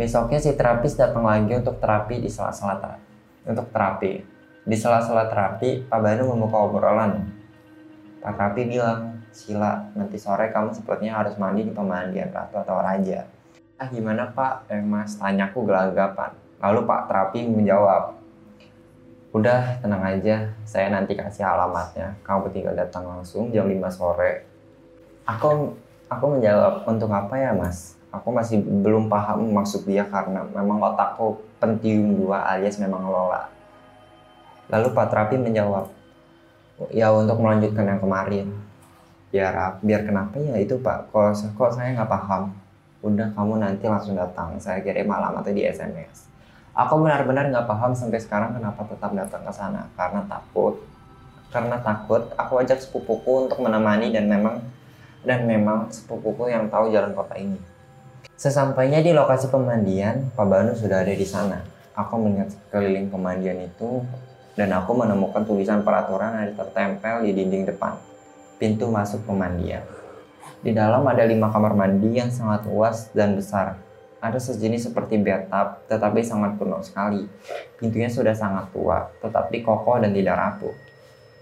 Besoknya 0.00 0.40
si 0.40 0.56
terapis 0.56 0.96
datang 0.96 1.28
lagi 1.28 1.52
untuk 1.60 1.76
terapi 1.76 2.24
di 2.24 2.32
sela-sela 2.32 2.80
terapi. 2.80 3.04
Untuk 3.52 3.68
terapi. 3.68 4.12
Di 4.64 4.76
sela-sela 4.80 5.28
terapi, 5.28 5.84
Pak 5.92 6.00
Banu 6.00 6.32
membuka 6.32 6.56
obrolan. 6.72 7.36
Pak 8.24 8.32
terapi 8.32 8.64
bilang, 8.64 9.20
Sila, 9.28 9.92
nanti 9.92 10.16
sore 10.16 10.48
kamu 10.48 10.72
sepertinya 10.72 11.20
harus 11.20 11.36
mandi 11.36 11.68
di 11.68 11.72
pemandian 11.76 12.32
ratu 12.32 12.56
atau 12.64 12.80
raja. 12.80 13.28
Ah 13.76 13.92
gimana 13.92 14.32
pak? 14.32 14.72
Eh 14.72 14.80
mas, 14.80 15.20
tanyaku 15.20 15.68
gelagapan. 15.68 16.32
Lalu 16.64 16.88
Pak 16.88 17.12
Terapi 17.12 17.44
menjawab, 17.44 18.16
Udah 19.36 19.76
tenang 19.84 20.00
aja, 20.00 20.48
saya 20.64 20.88
nanti 20.88 21.12
kasih 21.12 21.44
alamatnya. 21.44 22.16
Kamu 22.24 22.48
tinggal 22.56 22.72
datang 22.72 23.04
langsung 23.04 23.52
jam 23.52 23.68
5 23.68 23.84
sore. 23.92 24.48
Aku 25.28 25.76
aku 26.08 26.24
menjawab, 26.32 26.88
untuk 26.88 27.12
apa 27.12 27.36
ya 27.36 27.52
mas? 27.52 28.00
Aku 28.08 28.32
masih 28.32 28.64
belum 28.64 29.12
paham 29.12 29.44
maksud 29.52 29.84
dia 29.84 30.08
karena 30.08 30.40
memang 30.56 30.80
otakku 30.80 31.44
pentium 31.60 32.16
dua 32.16 32.48
alias 32.48 32.80
memang 32.80 33.04
lola. 33.04 33.52
Lalu 34.72 34.88
Pak 34.96 35.12
Terapi 35.12 35.36
menjawab, 35.36 35.92
ya 36.88 37.12
untuk 37.12 37.36
melanjutkan 37.36 37.84
yang 37.84 38.00
kemarin. 38.00 38.56
Biar 39.28 39.76
biar 39.84 40.00
kenapa 40.08 40.40
ya 40.40 40.56
itu 40.56 40.80
Pak? 40.80 41.12
Kok, 41.12 41.52
kok 41.60 41.70
saya 41.76 41.92
nggak 41.92 42.08
paham? 42.08 42.56
Udah 43.06 43.30
kamu 43.38 43.62
nanti 43.62 43.86
langsung 43.86 44.18
datang. 44.18 44.58
Saya 44.58 44.82
kirim 44.82 45.06
alamatnya 45.06 45.54
di 45.54 45.62
SMS. 45.62 46.26
Aku 46.74 46.98
benar-benar 46.98 47.48
nggak 47.54 47.70
paham 47.70 47.94
sampai 47.94 48.18
sekarang 48.18 48.58
kenapa 48.58 48.82
tetap 48.90 49.14
datang 49.14 49.46
ke 49.46 49.52
sana 49.54 49.86
karena 49.94 50.26
takut. 50.26 50.82
Karena 51.54 51.78
takut, 51.78 52.34
aku 52.34 52.52
ajak 52.58 52.82
sepupuku 52.82 53.46
untuk 53.46 53.62
menemani 53.62 54.10
dan 54.10 54.26
memang 54.26 54.58
dan 55.22 55.46
memang 55.46 55.86
sepupuku 55.88 56.50
yang 56.50 56.66
tahu 56.66 56.90
jalan 56.90 57.14
kota 57.14 57.38
ini. 57.38 57.56
Sesampainya 58.36 59.00
di 59.00 59.14
lokasi 59.14 59.48
pemandian, 59.48 60.28
Pak 60.34 60.44
Banu 60.44 60.74
sudah 60.76 61.06
ada 61.06 61.14
di 61.14 61.24
sana. 61.24 61.62
Aku 61.96 62.20
melihat 62.20 62.52
sekeliling 62.52 63.08
pemandian 63.08 63.56
itu 63.64 64.04
dan 64.58 64.74
aku 64.76 64.92
menemukan 64.92 65.46
tulisan 65.46 65.80
peraturan 65.80 66.44
yang 66.44 66.52
tertempel 66.52 67.24
di 67.24 67.32
dinding 67.32 67.64
depan. 67.70 67.96
Pintu 68.60 68.92
masuk 68.92 69.24
pemandian. 69.24 69.80
Di 70.60 70.74
dalam 70.74 71.06
ada 71.06 71.22
lima 71.22 71.52
kamar 71.52 71.76
mandi 71.76 72.16
yang 72.16 72.32
sangat 72.32 72.66
luas 72.66 73.12
dan 73.14 73.38
besar. 73.38 73.78
Ada 74.18 74.40
sejenis 74.40 74.90
seperti 74.90 75.20
bathtub, 75.20 75.86
tetapi 75.86 76.24
sangat 76.24 76.56
kuno 76.58 76.80
sekali. 76.82 77.28
Pintunya 77.76 78.10
sudah 78.10 78.32
sangat 78.32 78.72
tua, 78.72 79.06
tetapi 79.22 79.62
kokoh 79.62 80.02
dan 80.02 80.10
tidak 80.10 80.34
rapuh. 80.34 80.74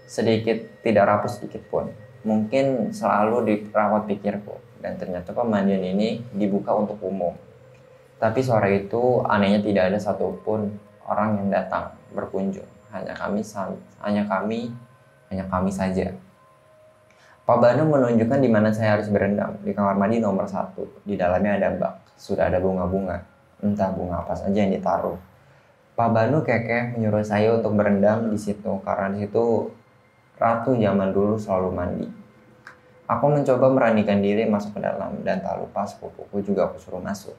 Sedikit 0.05 0.83
tidak 0.85 1.09
rapuh 1.09 1.31
sedikit 1.31 1.65
pun. 1.71 1.89
Mungkin 2.27 2.93
selalu 2.93 3.65
dirawat 3.65 4.05
pikirku. 4.05 4.61
Dan 4.85 5.01
ternyata 5.01 5.33
pemandian 5.33 5.81
ini 5.81 6.21
dibuka 6.29 6.69
untuk 6.77 7.01
umum. 7.01 7.33
Tapi 8.21 8.39
sore 8.45 8.85
itu 8.85 9.25
anehnya 9.25 9.65
tidak 9.65 9.89
ada 9.89 9.97
satupun 9.97 10.69
orang 11.09 11.41
yang 11.41 11.47
datang 11.49 11.89
berkunjung. 12.13 12.67
Hanya 12.93 13.17
kami, 13.17 13.41
hanya 14.05 14.23
kami, 14.29 14.69
hanya 15.33 15.45
kami 15.49 15.71
saja. 15.73 16.13
Pak 17.45 17.61
Banu 17.61 17.85
menunjukkan 17.85 18.41
di 18.41 18.49
mana 18.49 18.73
saya 18.73 18.97
harus 18.97 19.05
berendam 19.05 19.53
di 19.61 19.69
kamar 19.69 19.93
mandi 20.01 20.17
nomor 20.17 20.49
satu. 20.49 20.81
Di 21.05 21.13
dalamnya 21.13 21.61
ada 21.61 21.77
bak, 21.77 22.17
sudah 22.17 22.49
ada 22.49 22.57
bunga-bunga, 22.57 23.21
entah 23.61 23.93
bunga 23.93 24.25
apa 24.25 24.33
saja 24.33 24.65
yang 24.65 24.73
ditaruh. 24.73 25.13
Pak 25.93 26.09
Banu 26.09 26.41
kekeh 26.41 26.97
menyuruh 26.97 27.21
saya 27.21 27.53
untuk 27.53 27.77
berendam 27.77 28.33
di 28.33 28.41
situ 28.41 28.81
karena 28.81 29.13
di 29.13 29.29
situ 29.29 29.69
ratu 30.41 30.73
zaman 30.73 31.13
dulu 31.13 31.37
selalu 31.37 31.69
mandi. 31.69 32.07
Aku 33.05 33.29
mencoba 33.29 33.69
meranikan 33.69 34.25
diri 34.25 34.49
masuk 34.49 34.81
ke 34.81 34.81
dalam 34.81 35.21
dan 35.21 35.37
tak 35.45 35.61
lupa 35.61 35.85
sepupuku 35.85 36.41
juga 36.41 36.73
aku 36.73 36.81
suruh 36.81 36.97
masuk. 36.97 37.37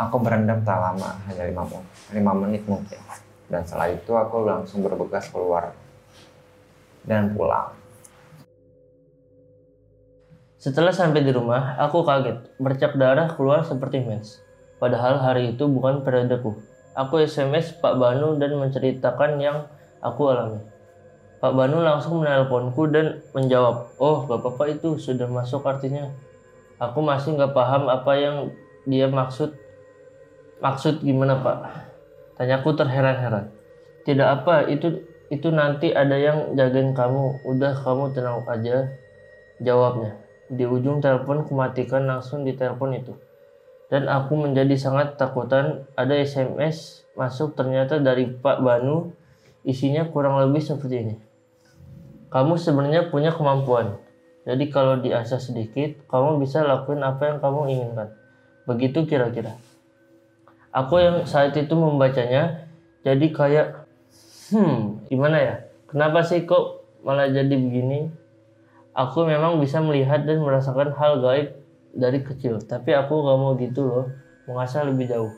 Aku 0.00 0.16
berendam 0.16 0.64
tak 0.64 0.80
lama, 0.80 1.20
hanya 1.28 1.44
5 1.44 1.68
menit, 1.68 1.84
5 2.08 2.40
menit 2.40 2.62
mungkin. 2.64 3.00
Dan 3.52 3.68
setelah 3.68 3.92
itu 3.92 4.16
aku 4.16 4.48
langsung 4.48 4.80
bergegas 4.80 5.28
keluar 5.28 5.76
dan 7.04 7.36
pulang. 7.36 7.81
Setelah 10.62 10.94
sampai 10.94 11.26
di 11.26 11.34
rumah, 11.34 11.74
aku 11.74 12.06
kaget. 12.06 12.54
Bercak 12.62 12.94
darah 12.94 13.34
keluar 13.34 13.66
seperti 13.66 13.98
mens. 13.98 14.38
Padahal 14.78 15.18
hari 15.18 15.58
itu 15.58 15.66
bukan 15.66 16.06
periodeku. 16.06 16.54
Aku 16.94 17.18
SMS 17.18 17.74
Pak 17.82 17.98
Banu 17.98 18.38
dan 18.38 18.54
menceritakan 18.54 19.42
yang 19.42 19.66
aku 19.98 20.22
alami. 20.30 20.62
Pak 21.42 21.50
Banu 21.58 21.82
langsung 21.82 22.22
menelponku 22.22 22.86
dan 22.94 23.26
menjawab, 23.34 23.90
Oh, 23.98 24.22
apa-apa 24.30 24.70
itu, 24.70 25.02
sudah 25.02 25.26
masuk 25.26 25.66
artinya. 25.66 26.14
Aku 26.78 27.02
masih 27.02 27.34
nggak 27.34 27.58
paham 27.58 27.90
apa 27.90 28.14
yang 28.14 28.54
dia 28.86 29.10
maksud. 29.10 29.58
Maksud 30.62 31.02
gimana 31.02 31.42
Pak? 31.42 31.58
Tanyaku 32.38 32.78
terheran-heran. 32.78 33.50
Tidak 34.06 34.28
apa, 34.30 34.70
itu 34.70 35.02
itu 35.26 35.50
nanti 35.50 35.90
ada 35.90 36.14
yang 36.14 36.54
jagain 36.54 36.94
kamu. 36.94 37.42
Udah 37.50 37.74
kamu 37.82 38.14
tenang 38.14 38.46
aja. 38.46 38.94
Jawabnya. 39.58 40.21
Di 40.52 40.68
ujung 40.68 41.00
telepon 41.00 41.48
kumatikan 41.48 42.04
langsung 42.04 42.44
di 42.44 42.52
telepon 42.52 42.92
itu. 42.92 43.16
Dan 43.88 44.08
aku 44.08 44.36
menjadi 44.36 44.76
sangat 44.76 45.16
takutan 45.16 45.88
ada 45.96 46.12
SMS 46.12 47.04
masuk 47.16 47.56
ternyata 47.56 48.00
dari 48.00 48.28
Pak 48.28 48.60
Banu 48.60 49.12
isinya 49.64 50.04
kurang 50.08 50.36
lebih 50.40 50.60
seperti 50.60 50.96
ini. 51.08 51.16
Kamu 52.32 52.56
sebenarnya 52.56 53.12
punya 53.12 53.32
kemampuan. 53.32 54.00
Jadi 54.42 54.72
kalau 54.72 54.98
diasah 54.98 55.38
sedikit, 55.38 56.02
kamu 56.08 56.40
bisa 56.42 56.64
lakuin 56.64 57.04
apa 57.04 57.30
yang 57.30 57.38
kamu 57.38 57.60
inginkan. 57.68 58.08
Begitu 58.64 59.04
kira-kira. 59.06 59.54
Aku 60.72 60.96
yang 60.98 61.28
saat 61.28 61.52
itu 61.52 61.76
membacanya 61.76 62.64
jadi 63.04 63.26
kayak 63.28 63.66
hmm, 64.50 65.06
gimana 65.12 65.36
ya? 65.36 65.54
Kenapa 65.84 66.24
sih 66.24 66.48
kok 66.48 66.80
malah 67.04 67.28
jadi 67.28 67.52
begini? 67.52 68.08
Aku 68.92 69.24
memang 69.24 69.56
bisa 69.56 69.80
melihat 69.80 70.28
dan 70.28 70.44
merasakan 70.44 70.92
hal 70.92 71.24
gaib 71.24 71.56
dari 71.96 72.20
kecil, 72.20 72.60
tapi 72.60 72.92
aku 72.92 73.24
gak 73.24 73.38
mau 73.40 73.56
gitu 73.56 73.88
loh, 73.88 74.06
mengasah 74.44 74.84
lebih 74.84 75.08
jauh. 75.08 75.32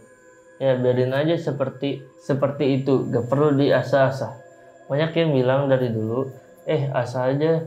Ya 0.59 0.75
biarin 0.75 1.15
aja 1.15 1.39
seperti 1.39 2.03
seperti 2.19 2.83
itu, 2.83 3.07
gak 3.15 3.31
perlu 3.31 3.55
diasah-asah. 3.55 4.35
Banyak 4.91 5.15
yang 5.15 5.31
bilang 5.39 5.61
dari 5.71 5.91
dulu, 5.91 6.35
eh 6.67 6.91
asal 6.91 7.39
aja 7.39 7.63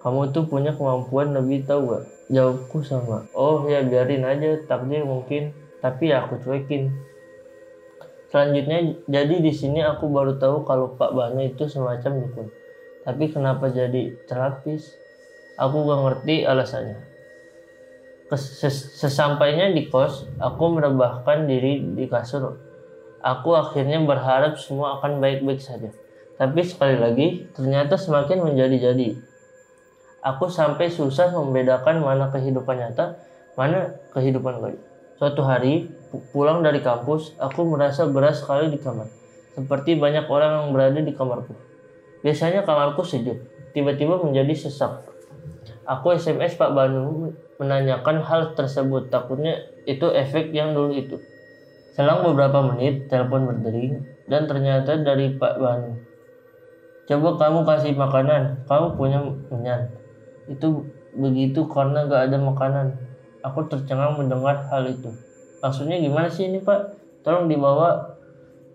kamu 0.00 0.32
tuh 0.32 0.48
punya 0.48 0.72
kemampuan 0.72 1.36
lebih 1.36 1.68
tahu 1.68 1.96
gak? 1.96 2.04
Jawabku 2.32 2.80
sama, 2.82 3.28
oh 3.36 3.68
ya 3.68 3.84
biarin 3.84 4.24
aja 4.24 4.56
takdir 4.64 5.04
mungkin, 5.04 5.52
tapi 5.84 6.16
ya 6.16 6.24
aku 6.24 6.40
cuekin. 6.40 6.96
Selanjutnya, 8.32 8.98
jadi 9.06 9.38
di 9.38 9.52
sini 9.54 9.84
aku 9.84 10.10
baru 10.10 10.40
tahu 10.40 10.66
kalau 10.66 10.98
Pak 10.98 11.14
Banu 11.14 11.46
itu 11.46 11.70
semacam 11.70 12.26
dukun. 12.26 12.48
Tapi 13.06 13.24
kenapa 13.30 13.70
jadi 13.70 14.18
terapis? 14.26 15.05
Aku 15.56 15.88
gak 15.88 16.00
ngerti 16.04 16.44
alasannya. 16.44 17.00
Sesampainya 18.96 19.72
di 19.72 19.88
kos, 19.88 20.28
aku 20.36 20.76
merebahkan 20.76 21.46
diri 21.48 21.80
di 21.94 22.04
kasur. 22.10 22.60
Aku 23.22 23.56
akhirnya 23.56 24.02
berharap 24.02 24.60
semua 24.60 25.00
akan 25.00 25.18
baik-baik 25.22 25.62
saja. 25.62 25.90
Tapi 26.36 26.60
sekali 26.66 27.00
lagi, 27.00 27.48
ternyata 27.56 27.96
semakin 27.96 28.44
menjadi-jadi. 28.44 29.16
Aku 30.20 30.50
sampai 30.52 30.92
susah 30.92 31.32
membedakan 31.32 32.02
mana 32.04 32.28
kehidupan 32.28 32.76
nyata, 32.76 33.16
mana 33.56 33.96
kehidupan 34.12 34.60
gaib. 34.60 34.80
Suatu 35.16 35.40
hari, 35.40 35.88
pu- 36.12 36.20
pulang 36.34 36.60
dari 36.60 36.84
kampus, 36.84 37.32
aku 37.40 37.64
merasa 37.64 38.04
berat 38.04 38.36
sekali 38.36 38.68
di 38.68 38.76
kamar. 38.76 39.08
Seperti 39.56 39.96
banyak 39.96 40.28
orang 40.28 40.52
yang 40.60 40.68
berada 40.76 41.00
di 41.00 41.14
kamarku. 41.16 41.56
Biasanya 42.20 42.68
kamarku 42.68 43.00
sejuk, 43.00 43.40
tiba-tiba 43.72 44.20
menjadi 44.20 44.52
sesak. 44.52 45.15
Aku 45.86 46.10
SMS 46.10 46.58
Pak 46.58 46.74
Banu 46.74 47.30
menanyakan 47.62 48.18
hal 48.26 48.58
tersebut, 48.58 49.06
takutnya 49.06 49.54
itu 49.86 50.10
efek 50.10 50.50
yang 50.50 50.74
dulu 50.74 50.90
itu. 50.90 51.16
Selang 51.94 52.26
beberapa 52.26 52.60
menit, 52.60 53.06
telepon 53.06 53.46
berdering, 53.46 54.02
dan 54.26 54.50
ternyata 54.50 54.98
dari 54.98 55.38
Pak 55.38 55.54
Banu. 55.62 56.02
Coba 57.06 57.38
kamu 57.38 57.62
kasih 57.62 57.94
makanan, 57.94 58.66
kamu 58.66 58.86
punya 58.98 59.18
menyan. 59.54 59.94
Itu 60.50 60.90
begitu 61.14 61.70
karena 61.70 62.02
gak 62.10 62.34
ada 62.34 62.38
makanan. 62.42 62.86
Aku 63.46 63.70
tercengang 63.70 64.18
mendengar 64.18 64.66
hal 64.66 64.90
itu. 64.90 65.14
Maksudnya 65.62 66.02
gimana 66.02 66.26
sih 66.26 66.50
ini 66.50 66.58
pak? 66.58 66.98
Tolong 67.22 67.46
dibawa 67.46 68.15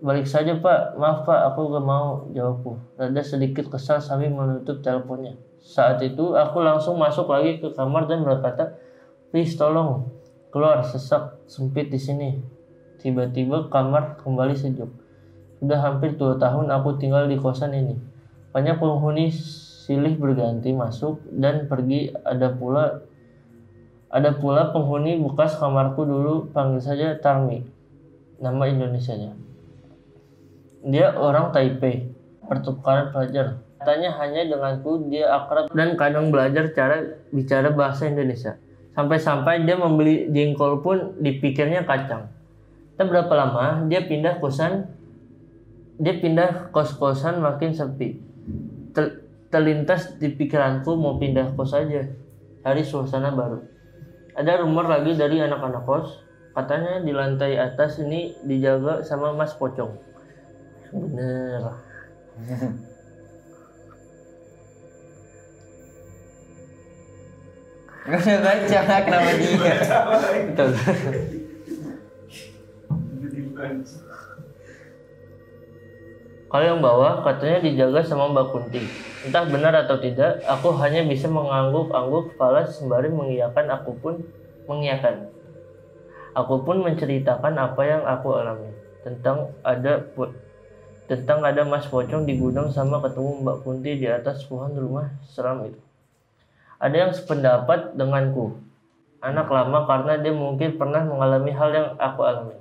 balik 0.01 0.25
saja 0.25 0.58
pak. 0.58 0.98
Maaf 0.98 1.24
pak, 1.24 1.53
aku 1.53 1.72
gak 1.72 1.86
mau 1.86 2.27
jawabku. 2.34 2.81
Rada 2.98 3.22
sedikit 3.22 3.70
kesal 3.70 4.01
sambil 4.01 4.34
menutup 4.34 4.81
teleponnya. 4.81 5.38
Saat 5.62 6.01
itu 6.01 6.34
aku 6.34 6.60
langsung 6.65 6.98
masuk 6.98 7.29
lagi 7.29 7.62
ke 7.62 7.70
kamar 7.77 8.10
dan 8.10 8.25
berkata, 8.25 8.75
please 9.29 9.53
tolong 9.53 10.10
keluar 10.50 10.81
sesak 10.81 11.38
sempit 11.46 11.93
di 11.93 12.01
sini. 12.01 12.41
Tiba-tiba 12.97 13.69
kamar 13.69 14.17
kembali 14.19 14.58
sejuk. 14.58 14.89
Sudah 15.62 15.78
hampir 15.78 16.17
dua 16.17 16.41
tahun 16.41 16.73
aku 16.73 16.97
tinggal 16.97 17.30
di 17.30 17.38
kosan 17.38 17.78
ini. 17.78 17.93
Banyak 18.49 18.82
penghuni 18.82 19.30
silih 19.86 20.17
berganti 20.17 20.73
masuk 20.73 21.21
dan 21.30 21.69
pergi. 21.69 22.10
Ada 22.26 22.58
pula 22.58 23.06
ada 24.12 24.36
pula 24.36 24.73
penghuni 24.73 25.21
bekas 25.21 25.56
kamarku 25.62 26.04
dulu 26.04 26.49
panggil 26.49 26.82
saja 26.82 27.08
Tarmi. 27.21 27.63
Nama 28.41 28.63
Indonesianya. 28.73 29.51
Dia 30.82 31.13
orang 31.13 31.54
Taipei, 31.54 32.10
pertukaran 32.50 33.13
pelajar. 33.13 33.62
Katanya 33.78 34.13
hanya 34.17 34.46
denganku 34.46 35.10
dia 35.10 35.30
akrab 35.30 35.70
dan 35.74 35.98
kadang 35.98 36.30
belajar 36.30 36.70
cara 36.74 37.22
bicara 37.34 37.74
bahasa 37.74 38.10
Indonesia. 38.10 38.58
Sampai-sampai 38.94 39.65
dia 39.65 39.78
membeli 39.78 40.30
jengkol 40.30 40.82
pun 40.86 41.17
dipikirnya 41.22 41.86
kacang. 41.86 42.30
Tak 42.98 43.10
berapa 43.10 43.34
lama 43.34 43.86
dia 43.89 44.06
pindah 44.06 44.38
kosan, 44.38 44.89
dia 45.98 46.17
pindah 46.17 46.70
kos-kosan 46.70 47.41
makin 47.41 47.74
sepi. 47.74 48.22
Tel- 48.94 49.22
terlintas 49.50 50.17
di 50.17 50.34
pikiranku 50.34 50.94
mau 50.98 51.17
pindah 51.17 51.54
kos 51.58 51.74
aja, 51.74 52.10
cari 52.62 52.82
suasana 52.86 53.34
baru. 53.34 53.65
Ada 54.38 54.62
rumor 54.62 54.89
lagi 54.89 55.17
dari 55.17 55.41
anak-anak 55.41 55.84
kos, 55.86 56.22
katanya 56.54 57.02
di 57.02 57.13
lantai 57.13 57.58
atas 57.58 57.98
ini 57.98 58.34
dijaga 58.46 59.02
sama 59.02 59.34
Mas 59.34 59.58
Pocong. 59.58 60.11
Bener. 60.91 61.62
Gak 68.01 68.17
usah 68.17 68.41
baca, 68.41 68.80
kenapa 69.06 69.32
dia? 69.38 69.75
Betul. 70.51 70.69
Kalau 76.51 76.65
yang 76.67 76.84
bawah 76.84 77.23
katanya 77.23 77.63
dijaga 77.63 78.04
sama 78.04 78.27
Mbak 78.36 78.45
Kunti. 78.51 78.84
Entah 79.23 79.47
benar 79.47 79.71
atau 79.88 79.95
tidak, 80.01 80.43
aku 80.43 80.75
hanya 80.84 81.08
bisa 81.08 81.32
mengangguk-angguk 81.32 82.36
kepala 82.36 82.67
sembari 82.67 83.08
mengiyakan 83.08 83.71
aku 83.71 83.95
pun 84.01 84.19
mengiyakan. 84.67 85.32
Aku 86.36 86.67
pun 86.67 86.84
menceritakan 86.84 87.56
apa 87.56 87.82
yang 87.88 88.04
aku 88.04 88.36
alami 88.36 88.75
tentang 89.06 89.56
ada 89.63 90.04
tentang 91.12 91.43
ada 91.43 91.67
Mas 91.67 91.91
Pocong 91.91 92.24
di 92.24 92.39
gudang 92.39 92.71
sama 92.71 93.04
ketemu 93.04 93.43
Mbak 93.43 93.58
Kunti 93.67 94.00
di 94.00 94.08
atas 94.08 94.47
pohon 94.47 94.71
rumah 94.71 95.12
seram 95.28 95.60
itu. 95.67 95.76
Ada 96.80 96.95
yang 96.95 97.12
sependapat 97.12 98.00
denganku, 98.00 98.56
anak 99.19 99.52
lama 99.52 99.84
karena 99.91 100.24
dia 100.24 100.32
mungkin 100.32 100.80
pernah 100.80 101.04
mengalami 101.04 101.52
hal 101.52 101.69
yang 101.76 101.88
aku 102.00 102.24
alami. 102.24 102.56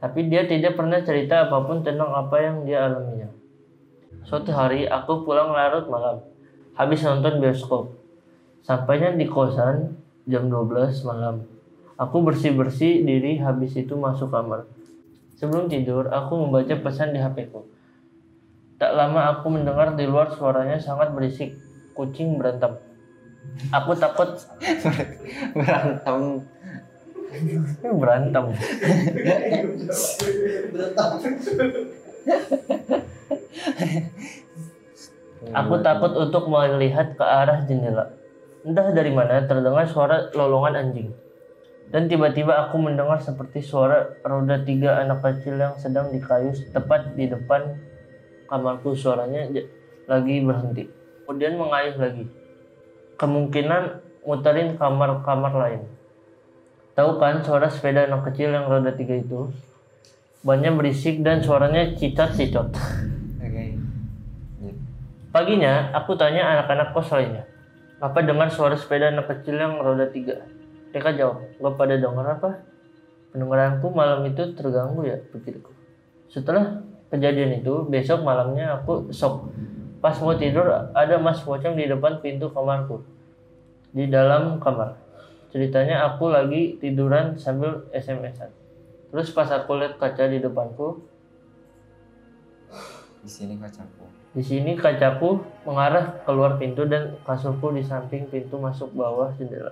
Tapi 0.00 0.24
dia 0.32 0.48
tidak 0.48 0.80
pernah 0.80 1.04
cerita 1.04 1.44
apa 1.44 1.68
pun 1.68 1.84
tentang 1.84 2.16
apa 2.16 2.32
yang 2.40 2.64
dia 2.64 2.88
alaminya. 2.88 3.28
Suatu 4.24 4.56
hari 4.56 4.88
aku 4.88 5.28
pulang 5.28 5.52
larut 5.52 5.84
malam, 5.92 6.24
habis 6.72 7.04
nonton 7.04 7.44
bioskop. 7.44 7.92
Sampainya 8.64 9.12
di 9.12 9.28
kosan 9.28 10.00
jam 10.24 10.48
12 10.48 11.04
malam. 11.04 11.44
Aku 12.00 12.24
bersih-bersih 12.24 13.04
diri 13.04 13.36
habis 13.36 13.76
itu 13.76 13.92
masuk 14.00 14.32
kamar. 14.32 14.64
Sebelum 15.36 15.68
tidur, 15.68 16.08
aku 16.08 16.40
membaca 16.40 16.72
pesan 16.72 17.12
di 17.12 17.20
HP-ku. 17.20 17.71
Tak 18.82 18.98
lama 18.98 19.38
aku 19.38 19.46
mendengar 19.46 19.94
di 19.94 20.10
luar 20.10 20.34
suaranya 20.34 20.74
sangat 20.74 21.14
berisik, 21.14 21.54
kucing 21.94 22.34
berantem. 22.34 22.82
Aku 23.70 23.94
takut 23.94 24.34
Berantem. 25.54 26.42
berantem. 27.94 28.44
Aku 35.54 35.74
takut 35.78 36.12
untuk 36.18 36.50
melihat 36.50 37.14
ke 37.14 37.22
arah 37.22 37.62
jendela. 37.62 38.10
Entah 38.66 38.90
dari 38.90 39.14
mana 39.14 39.46
terdengar 39.46 39.86
suara 39.86 40.26
lolongan 40.34 40.74
anjing. 40.74 41.14
Dan 41.94 42.10
tiba-tiba 42.10 42.66
aku 42.66 42.82
mendengar 42.82 43.22
seperti 43.22 43.62
suara 43.62 44.10
roda 44.26 44.58
tiga 44.66 44.98
anak 44.98 45.22
kecil 45.22 45.54
yang 45.54 45.78
sedang 45.78 46.10
dikayus 46.10 46.66
tepat 46.74 47.14
di 47.14 47.30
depan 47.30 47.91
kamarku. 48.52 48.92
Suaranya 48.92 49.48
lagi 50.04 50.44
berhenti. 50.44 50.84
Kemudian 51.24 51.56
mengayuh 51.56 51.96
lagi. 51.96 52.28
Kemungkinan 53.16 54.04
muterin 54.28 54.76
kamar-kamar 54.76 55.56
lain. 55.56 55.88
Tahu 56.92 57.16
kan 57.16 57.40
suara 57.40 57.72
sepeda 57.72 58.04
anak 58.04 58.28
kecil 58.28 58.52
yang 58.52 58.68
roda 58.68 58.92
tiga 58.92 59.16
itu? 59.16 59.48
Banyak 60.44 60.76
berisik 60.76 61.24
dan 61.24 61.40
suaranya. 61.40 61.96
Ya. 64.60 64.76
Paginya, 65.32 65.88
aku 65.96 66.12
tanya 66.20 66.44
anak-anak 66.44 66.92
kos 66.92 67.08
lainnya. 67.16 67.48
Apa 68.02 68.20
dengar 68.20 68.52
suara 68.52 68.76
sepeda 68.76 69.08
anak 69.08 69.32
kecil 69.32 69.56
yang 69.56 69.80
roda 69.80 70.04
tiga? 70.12 70.44
Mereka 70.92 71.16
jawab, 71.16 71.48
gak 71.56 71.74
pada 71.80 71.94
dengar 71.96 72.26
apa? 72.36 72.60
Pendengaranku 73.32 73.88
malam 73.96 74.28
itu 74.28 74.52
terganggu 74.52 75.08
ya, 75.08 75.16
pikirku. 75.32 75.72
Setelah 76.28 76.84
kejadian 77.12 77.60
itu, 77.60 77.84
besok 77.92 78.24
malamnya 78.24 78.80
aku 78.80 79.12
sok. 79.12 79.52
Pas 80.00 80.16
mau 80.18 80.32
tidur, 80.34 80.66
ada 80.96 81.14
mas 81.20 81.44
pocong 81.44 81.76
di 81.76 81.84
depan 81.84 82.24
pintu 82.24 82.48
kamarku. 82.48 83.04
Di 83.92 84.08
dalam 84.08 84.56
kamar. 84.56 84.96
Ceritanya 85.52 86.08
aku 86.08 86.32
lagi 86.32 86.80
tiduran 86.80 87.36
sambil 87.36 87.84
SMS-an. 87.92 88.48
Terus 89.12 89.28
pas 89.36 89.52
aku 89.52 89.76
lihat 89.76 90.00
kaca 90.00 90.24
di 90.32 90.40
depanku, 90.40 91.04
Di 93.22 93.30
sini 93.30 93.54
kacaku. 93.54 94.02
Di 94.34 94.42
sini 94.42 94.74
kacaku 94.74 95.38
mengarah 95.62 96.24
keluar 96.26 96.58
pintu 96.58 96.82
dan 96.90 97.14
kasurku 97.22 97.70
di 97.70 97.84
samping 97.86 98.26
pintu 98.26 98.58
masuk 98.58 98.90
bawah 98.98 99.30
jendela. 99.38 99.70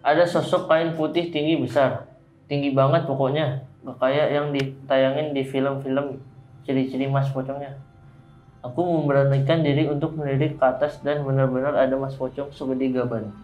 Ada 0.00 0.24
sosok 0.24 0.72
kain 0.72 0.96
putih 0.96 1.28
tinggi 1.28 1.60
besar. 1.60 2.08
Tinggi 2.48 2.72
banget 2.72 3.04
pokoknya. 3.04 3.68
Kayak 4.00 4.28
yang 4.32 4.46
ditayangin 4.56 5.36
di 5.36 5.42
film-film 5.44 6.31
ciri-ciri 6.64 7.10
mas 7.10 7.30
pocongnya. 7.30 7.78
Aku 8.62 8.78
memberanikan 8.82 9.66
diri 9.66 9.90
untuk 9.90 10.14
melirik 10.14 10.58
ke 10.58 10.64
atas 10.64 11.02
dan 11.02 11.26
benar-benar 11.26 11.74
ada 11.74 11.98
mas 11.98 12.14
pocong 12.14 12.54
segede 12.54 12.94
gaban. 12.94 13.34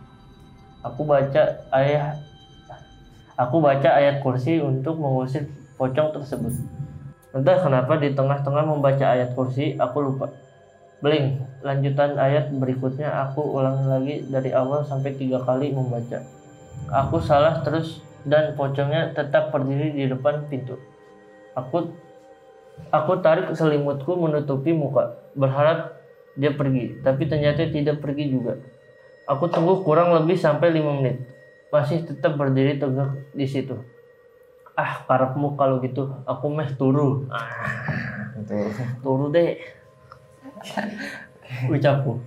Aku 0.87 1.03
baca 1.03 1.59
ayah 1.75 2.23
Aku 3.39 3.63
baca 3.63 3.95
ayat 3.95 4.19
kursi 4.19 4.59
untuk 4.59 4.99
mengusir 4.99 5.47
pocong 5.79 6.11
tersebut. 6.11 6.59
Entah 7.31 7.63
kenapa 7.63 7.95
di 7.95 8.11
tengah-tengah 8.11 8.67
membaca 8.67 9.15
ayat 9.15 9.31
kursi, 9.39 9.79
aku 9.79 10.03
lupa. 10.03 10.35
Bling, 10.99 11.39
lanjutan 11.63 12.19
ayat 12.19 12.51
berikutnya 12.51 13.07
aku 13.07 13.39
ulangi 13.39 13.87
lagi 13.87 14.17
dari 14.27 14.51
awal 14.51 14.83
sampai 14.83 15.15
tiga 15.15 15.39
kali 15.47 15.71
membaca. 15.71 16.27
Aku 16.91 17.23
salah 17.23 17.63
terus 17.63 18.03
dan 18.27 18.59
pocongnya 18.59 19.15
tetap 19.15 19.55
berdiri 19.55 19.95
di 19.95 20.11
depan 20.11 20.51
pintu. 20.51 20.75
Aku 21.55 21.95
aku 22.91 23.21
tarik 23.21 23.53
selimutku 23.53 24.17
menutupi 24.17 24.73
muka, 24.73 25.19
berharap 25.37 25.99
dia 26.39 26.55
pergi, 26.55 27.03
tapi 27.03 27.27
ternyata 27.27 27.67
tidak 27.69 27.99
pergi 27.99 28.31
juga. 28.31 28.57
Aku 29.29 29.51
tunggu 29.53 29.85
kurang 29.85 30.15
lebih 30.17 30.39
sampai 30.39 30.73
lima 30.73 30.97
menit, 30.97 31.21
masih 31.69 32.07
tetap 32.07 32.39
berdiri 32.39 32.81
tegak 32.81 33.13
di 33.37 33.45
situ. 33.45 33.77
Ah, 34.79 35.03
karepmu 35.05 35.59
kalau 35.59 35.83
gitu, 35.83 36.07
aku 36.23 36.47
meh 36.55 36.71
turu. 36.79 37.27
Ah, 37.29 38.31
Itu. 38.39 38.55
turu 39.03 39.35
deh. 39.35 39.59
Ucapku. 41.67 42.23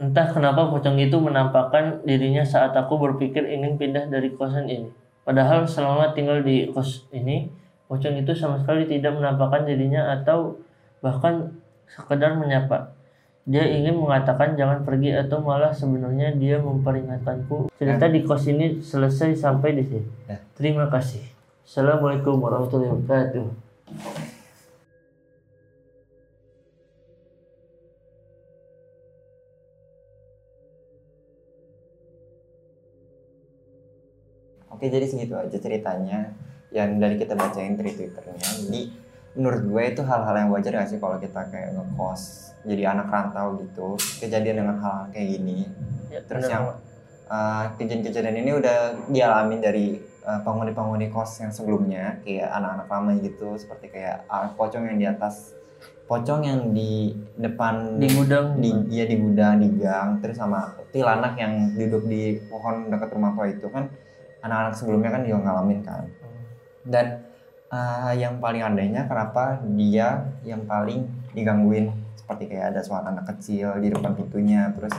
Entah 0.00 0.26
kenapa 0.32 0.72
pocong 0.72 0.98
itu 0.98 1.16
menampakkan 1.20 2.02
dirinya 2.02 2.42
saat 2.42 2.74
aku 2.74 2.98
berpikir 2.98 3.46
ingin 3.46 3.78
pindah 3.78 4.10
dari 4.10 4.32
kosan 4.34 4.66
ini. 4.66 4.90
Padahal 5.22 5.64
selama 5.64 6.12
tinggal 6.12 6.42
di 6.42 6.68
kos 6.72 7.06
ini, 7.14 7.48
pocong 7.88 8.16
itu 8.20 8.32
sama 8.32 8.60
sekali 8.60 8.88
tidak 8.88 9.14
menampakkan 9.16 9.68
dirinya 9.68 10.14
atau 10.20 10.58
bahkan 11.04 11.52
sekedar 11.88 12.36
menyapa. 12.36 12.96
Dia 13.44 13.68
ingin 13.68 14.00
mengatakan 14.00 14.56
jangan 14.56 14.88
pergi 14.88 15.12
atau 15.12 15.44
malah 15.44 15.68
sebenarnya 15.68 16.32
dia 16.32 16.56
memperingatkanku. 16.64 17.68
Cerita 17.76 18.08
di 18.08 18.24
kos 18.24 18.48
ini 18.48 18.80
selesai 18.80 19.36
sampai 19.36 19.76
di 19.76 19.84
sini. 19.84 20.08
Ya. 20.24 20.40
Terima 20.56 20.88
kasih. 20.88 21.20
Assalamualaikum 21.64 22.40
warahmatullahi 22.40 22.92
wabarakatuh. 22.96 23.46
Oke 34.72 34.90
jadi 34.90 35.06
segitu 35.06 35.36
aja 35.38 35.54
ceritanya 35.54 36.34
yang 36.74 36.98
dari 36.98 37.14
kita 37.14 37.38
bacain 37.38 37.78
dari 37.78 37.94
twitternya. 37.94 38.34
Jadi 38.34 38.82
menurut 39.38 39.62
gue 39.62 39.82
itu 39.94 40.02
hal-hal 40.02 40.34
yang 40.34 40.50
wajar 40.50 40.74
gak 40.74 40.90
sih 40.90 40.98
kalau 40.98 41.22
kita 41.22 41.46
kayak 41.50 41.74
ngekos 41.74 42.54
jadi 42.64 42.96
anak 42.96 43.10
rantau 43.10 43.60
gitu 43.60 43.94
kejadian 44.18 44.66
dengan 44.66 44.76
hal-hal 44.82 45.06
kayak 45.14 45.38
gini. 45.38 45.70
Ya, 46.10 46.20
Terus 46.26 46.50
yang 46.50 46.74
uh, 47.30 47.64
kejadian-kejadian 47.78 48.36
ini 48.42 48.50
udah 48.58 48.78
dialamin 49.06 49.60
dari 49.62 49.86
uh, 50.26 50.40
penghuni-penghuni 50.42 51.12
kos 51.14 51.38
yang 51.44 51.52
sebelumnya 51.54 52.18
kayak 52.26 52.50
anak-anak 52.50 52.86
lama 52.90 53.10
gitu 53.22 53.48
seperti 53.54 53.86
kayak 53.94 54.26
uh, 54.26 54.50
pocong 54.56 54.88
yang 54.88 54.98
di 54.98 55.06
atas 55.06 55.54
pocong 56.04 56.44
yang 56.44 56.60
di 56.76 57.16
depan 57.40 57.96
di 57.96 58.12
gudang 58.12 58.60
di 58.60 58.70
iya 58.92 59.08
di 59.08 59.16
gudang 59.16 59.56
di 59.56 59.68
gang 59.80 60.20
terus 60.20 60.36
sama 60.36 60.76
tilanak 60.92 61.32
yang 61.40 61.72
duduk 61.72 62.04
di 62.04 62.36
pohon 62.44 62.92
dekat 62.92 63.08
rumah 63.16 63.32
tua 63.32 63.48
itu 63.48 63.66
kan 63.72 63.88
anak-anak 64.44 64.76
sebelumnya 64.76 65.10
kan 65.16 65.22
juga 65.24 65.38
ngalamin 65.48 65.80
kan 65.80 66.04
dan 66.84 67.24
uh, 67.68 68.12
yang 68.12 68.38
paling 68.38 68.60
anehnya 68.60 69.04
kenapa 69.04 69.58
dia 69.74 70.08
yang 70.42 70.64
paling 70.64 71.04
digangguin? 71.32 71.90
Seperti 72.14 72.48
kayak 72.48 72.72
ada 72.72 72.80
suara 72.80 73.08
anak 73.08 73.28
kecil 73.30 73.76
di 73.78 73.88
depan 73.88 74.12
pintunya 74.12 74.72
terus 74.72 74.92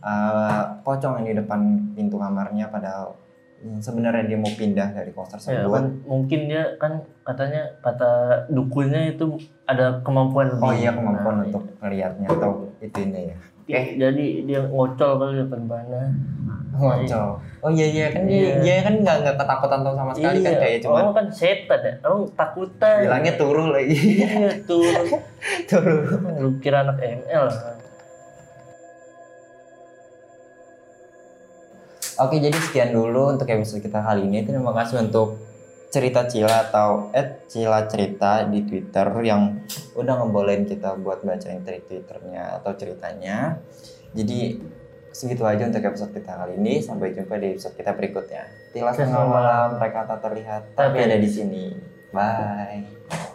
uh, 0.00 0.78
pocong 0.80 1.20
yang 1.20 1.26
di 1.28 1.36
depan 1.38 1.60
pintu 1.92 2.16
kamarnya 2.16 2.68
padahal 2.68 3.12
hmm, 3.60 3.78
sebenarnya 3.78 4.24
dia 4.24 4.38
mau 4.38 4.48
pindah 4.48 4.88
dari 4.90 5.10
kos 5.10 5.28
Ya, 5.28 5.32
tersebut. 5.36 5.68
kan 5.68 5.84
mungkin 6.04 6.40
dia 6.48 6.64
kan 6.76 6.92
katanya 7.22 7.76
kata 7.78 8.10
dukunnya 8.48 9.12
itu 9.12 9.36
ada 9.64 10.00
kemampuan 10.00 10.48
oh 10.56 10.70
lebih. 10.70 10.80
iya 10.80 10.90
kemampuan 10.90 11.34
Nah, 11.38 11.44
untuk 11.46 11.62
melihatnya 11.78 12.26
atau 12.26 12.52
itu 12.80 12.98
ini 13.00 13.20
ya 13.30 13.36
iya. 13.68 13.80
jadi 14.08 14.26
dia 14.42 14.60
ngocol 14.66 15.10
kali 15.18 15.32
di 15.36 15.40
depan 15.44 15.62
mana 15.64 16.00
ngocol 16.72 17.38
oh 17.62 17.70
iya 17.70 17.86
iya. 17.86 18.06
Kan 18.10 18.26
dia, 18.26 18.38
Iya. 18.38 18.52
dia 18.58 18.74
kan 18.82 18.94
nggak 18.98 19.16
nggak 19.22 19.36
ketakutan 19.38 19.78
tuh 19.86 19.94
sama 19.94 20.10
sekali 20.16 20.38
kan 20.42 20.54
kayak 20.58 20.78
cuma 20.82 20.94
orang 20.98 21.14
kan 21.14 21.26
setan 21.30 21.80
ya. 21.84 21.94
Orang 22.02 22.22
takutan 22.34 22.96
bilangnya 23.06 23.32
turu 23.38 23.64
lagi. 23.70 23.96
Iya 23.96 24.34
tuh 24.66 24.82
turu. 25.70 25.96
Lu 26.42 26.50
kira 26.58 26.82
anak 26.82 26.98
ML 26.98 27.46
Oke, 32.20 32.38
jadi 32.38 32.54
sekian 32.54 32.92
dulu 32.92 33.32
untuk 33.32 33.48
episode 33.48 33.80
kita 33.80 34.04
kali 34.04 34.28
ini. 34.28 34.44
Terima 34.44 34.70
kasih 34.76 35.00
untuk 35.00 35.40
cerita 35.88 36.28
Cila 36.28 36.68
atau 36.68 37.08
at 37.10 37.48
Cila 37.48 37.88
cerita 37.88 38.44
di 38.44 38.62
Twitter 38.68 39.08
yang 39.24 39.64
udah 39.96 40.20
ngebolehin 40.20 40.68
kita 40.68 40.92
buat 41.00 41.24
bacain 41.24 41.64
dari 41.64 41.80
Twitternya 41.80 42.60
atau 42.60 42.76
ceritanya. 42.76 43.56
Jadi 44.12 44.60
segitu 45.12 45.44
aja 45.44 45.68
untuk 45.68 45.84
episode 45.84 46.12
kita 46.12 46.32
kali 46.34 46.56
ini. 46.58 46.80
Sampai 46.80 47.12
jumpa 47.14 47.36
di 47.38 47.56
episode 47.56 47.76
kita 47.76 47.92
berikutnya. 47.94 48.48
Tilas 48.72 48.96
tengah 48.96 49.24
malam, 49.28 49.76
mereka 49.78 50.08
tak 50.08 50.20
terlihat, 50.24 50.62
tapi 50.74 50.98
Tapi- 50.98 51.06
ada 51.08 51.16
di 51.20 51.28
sini. 51.28 51.64
Bye. 52.12 53.31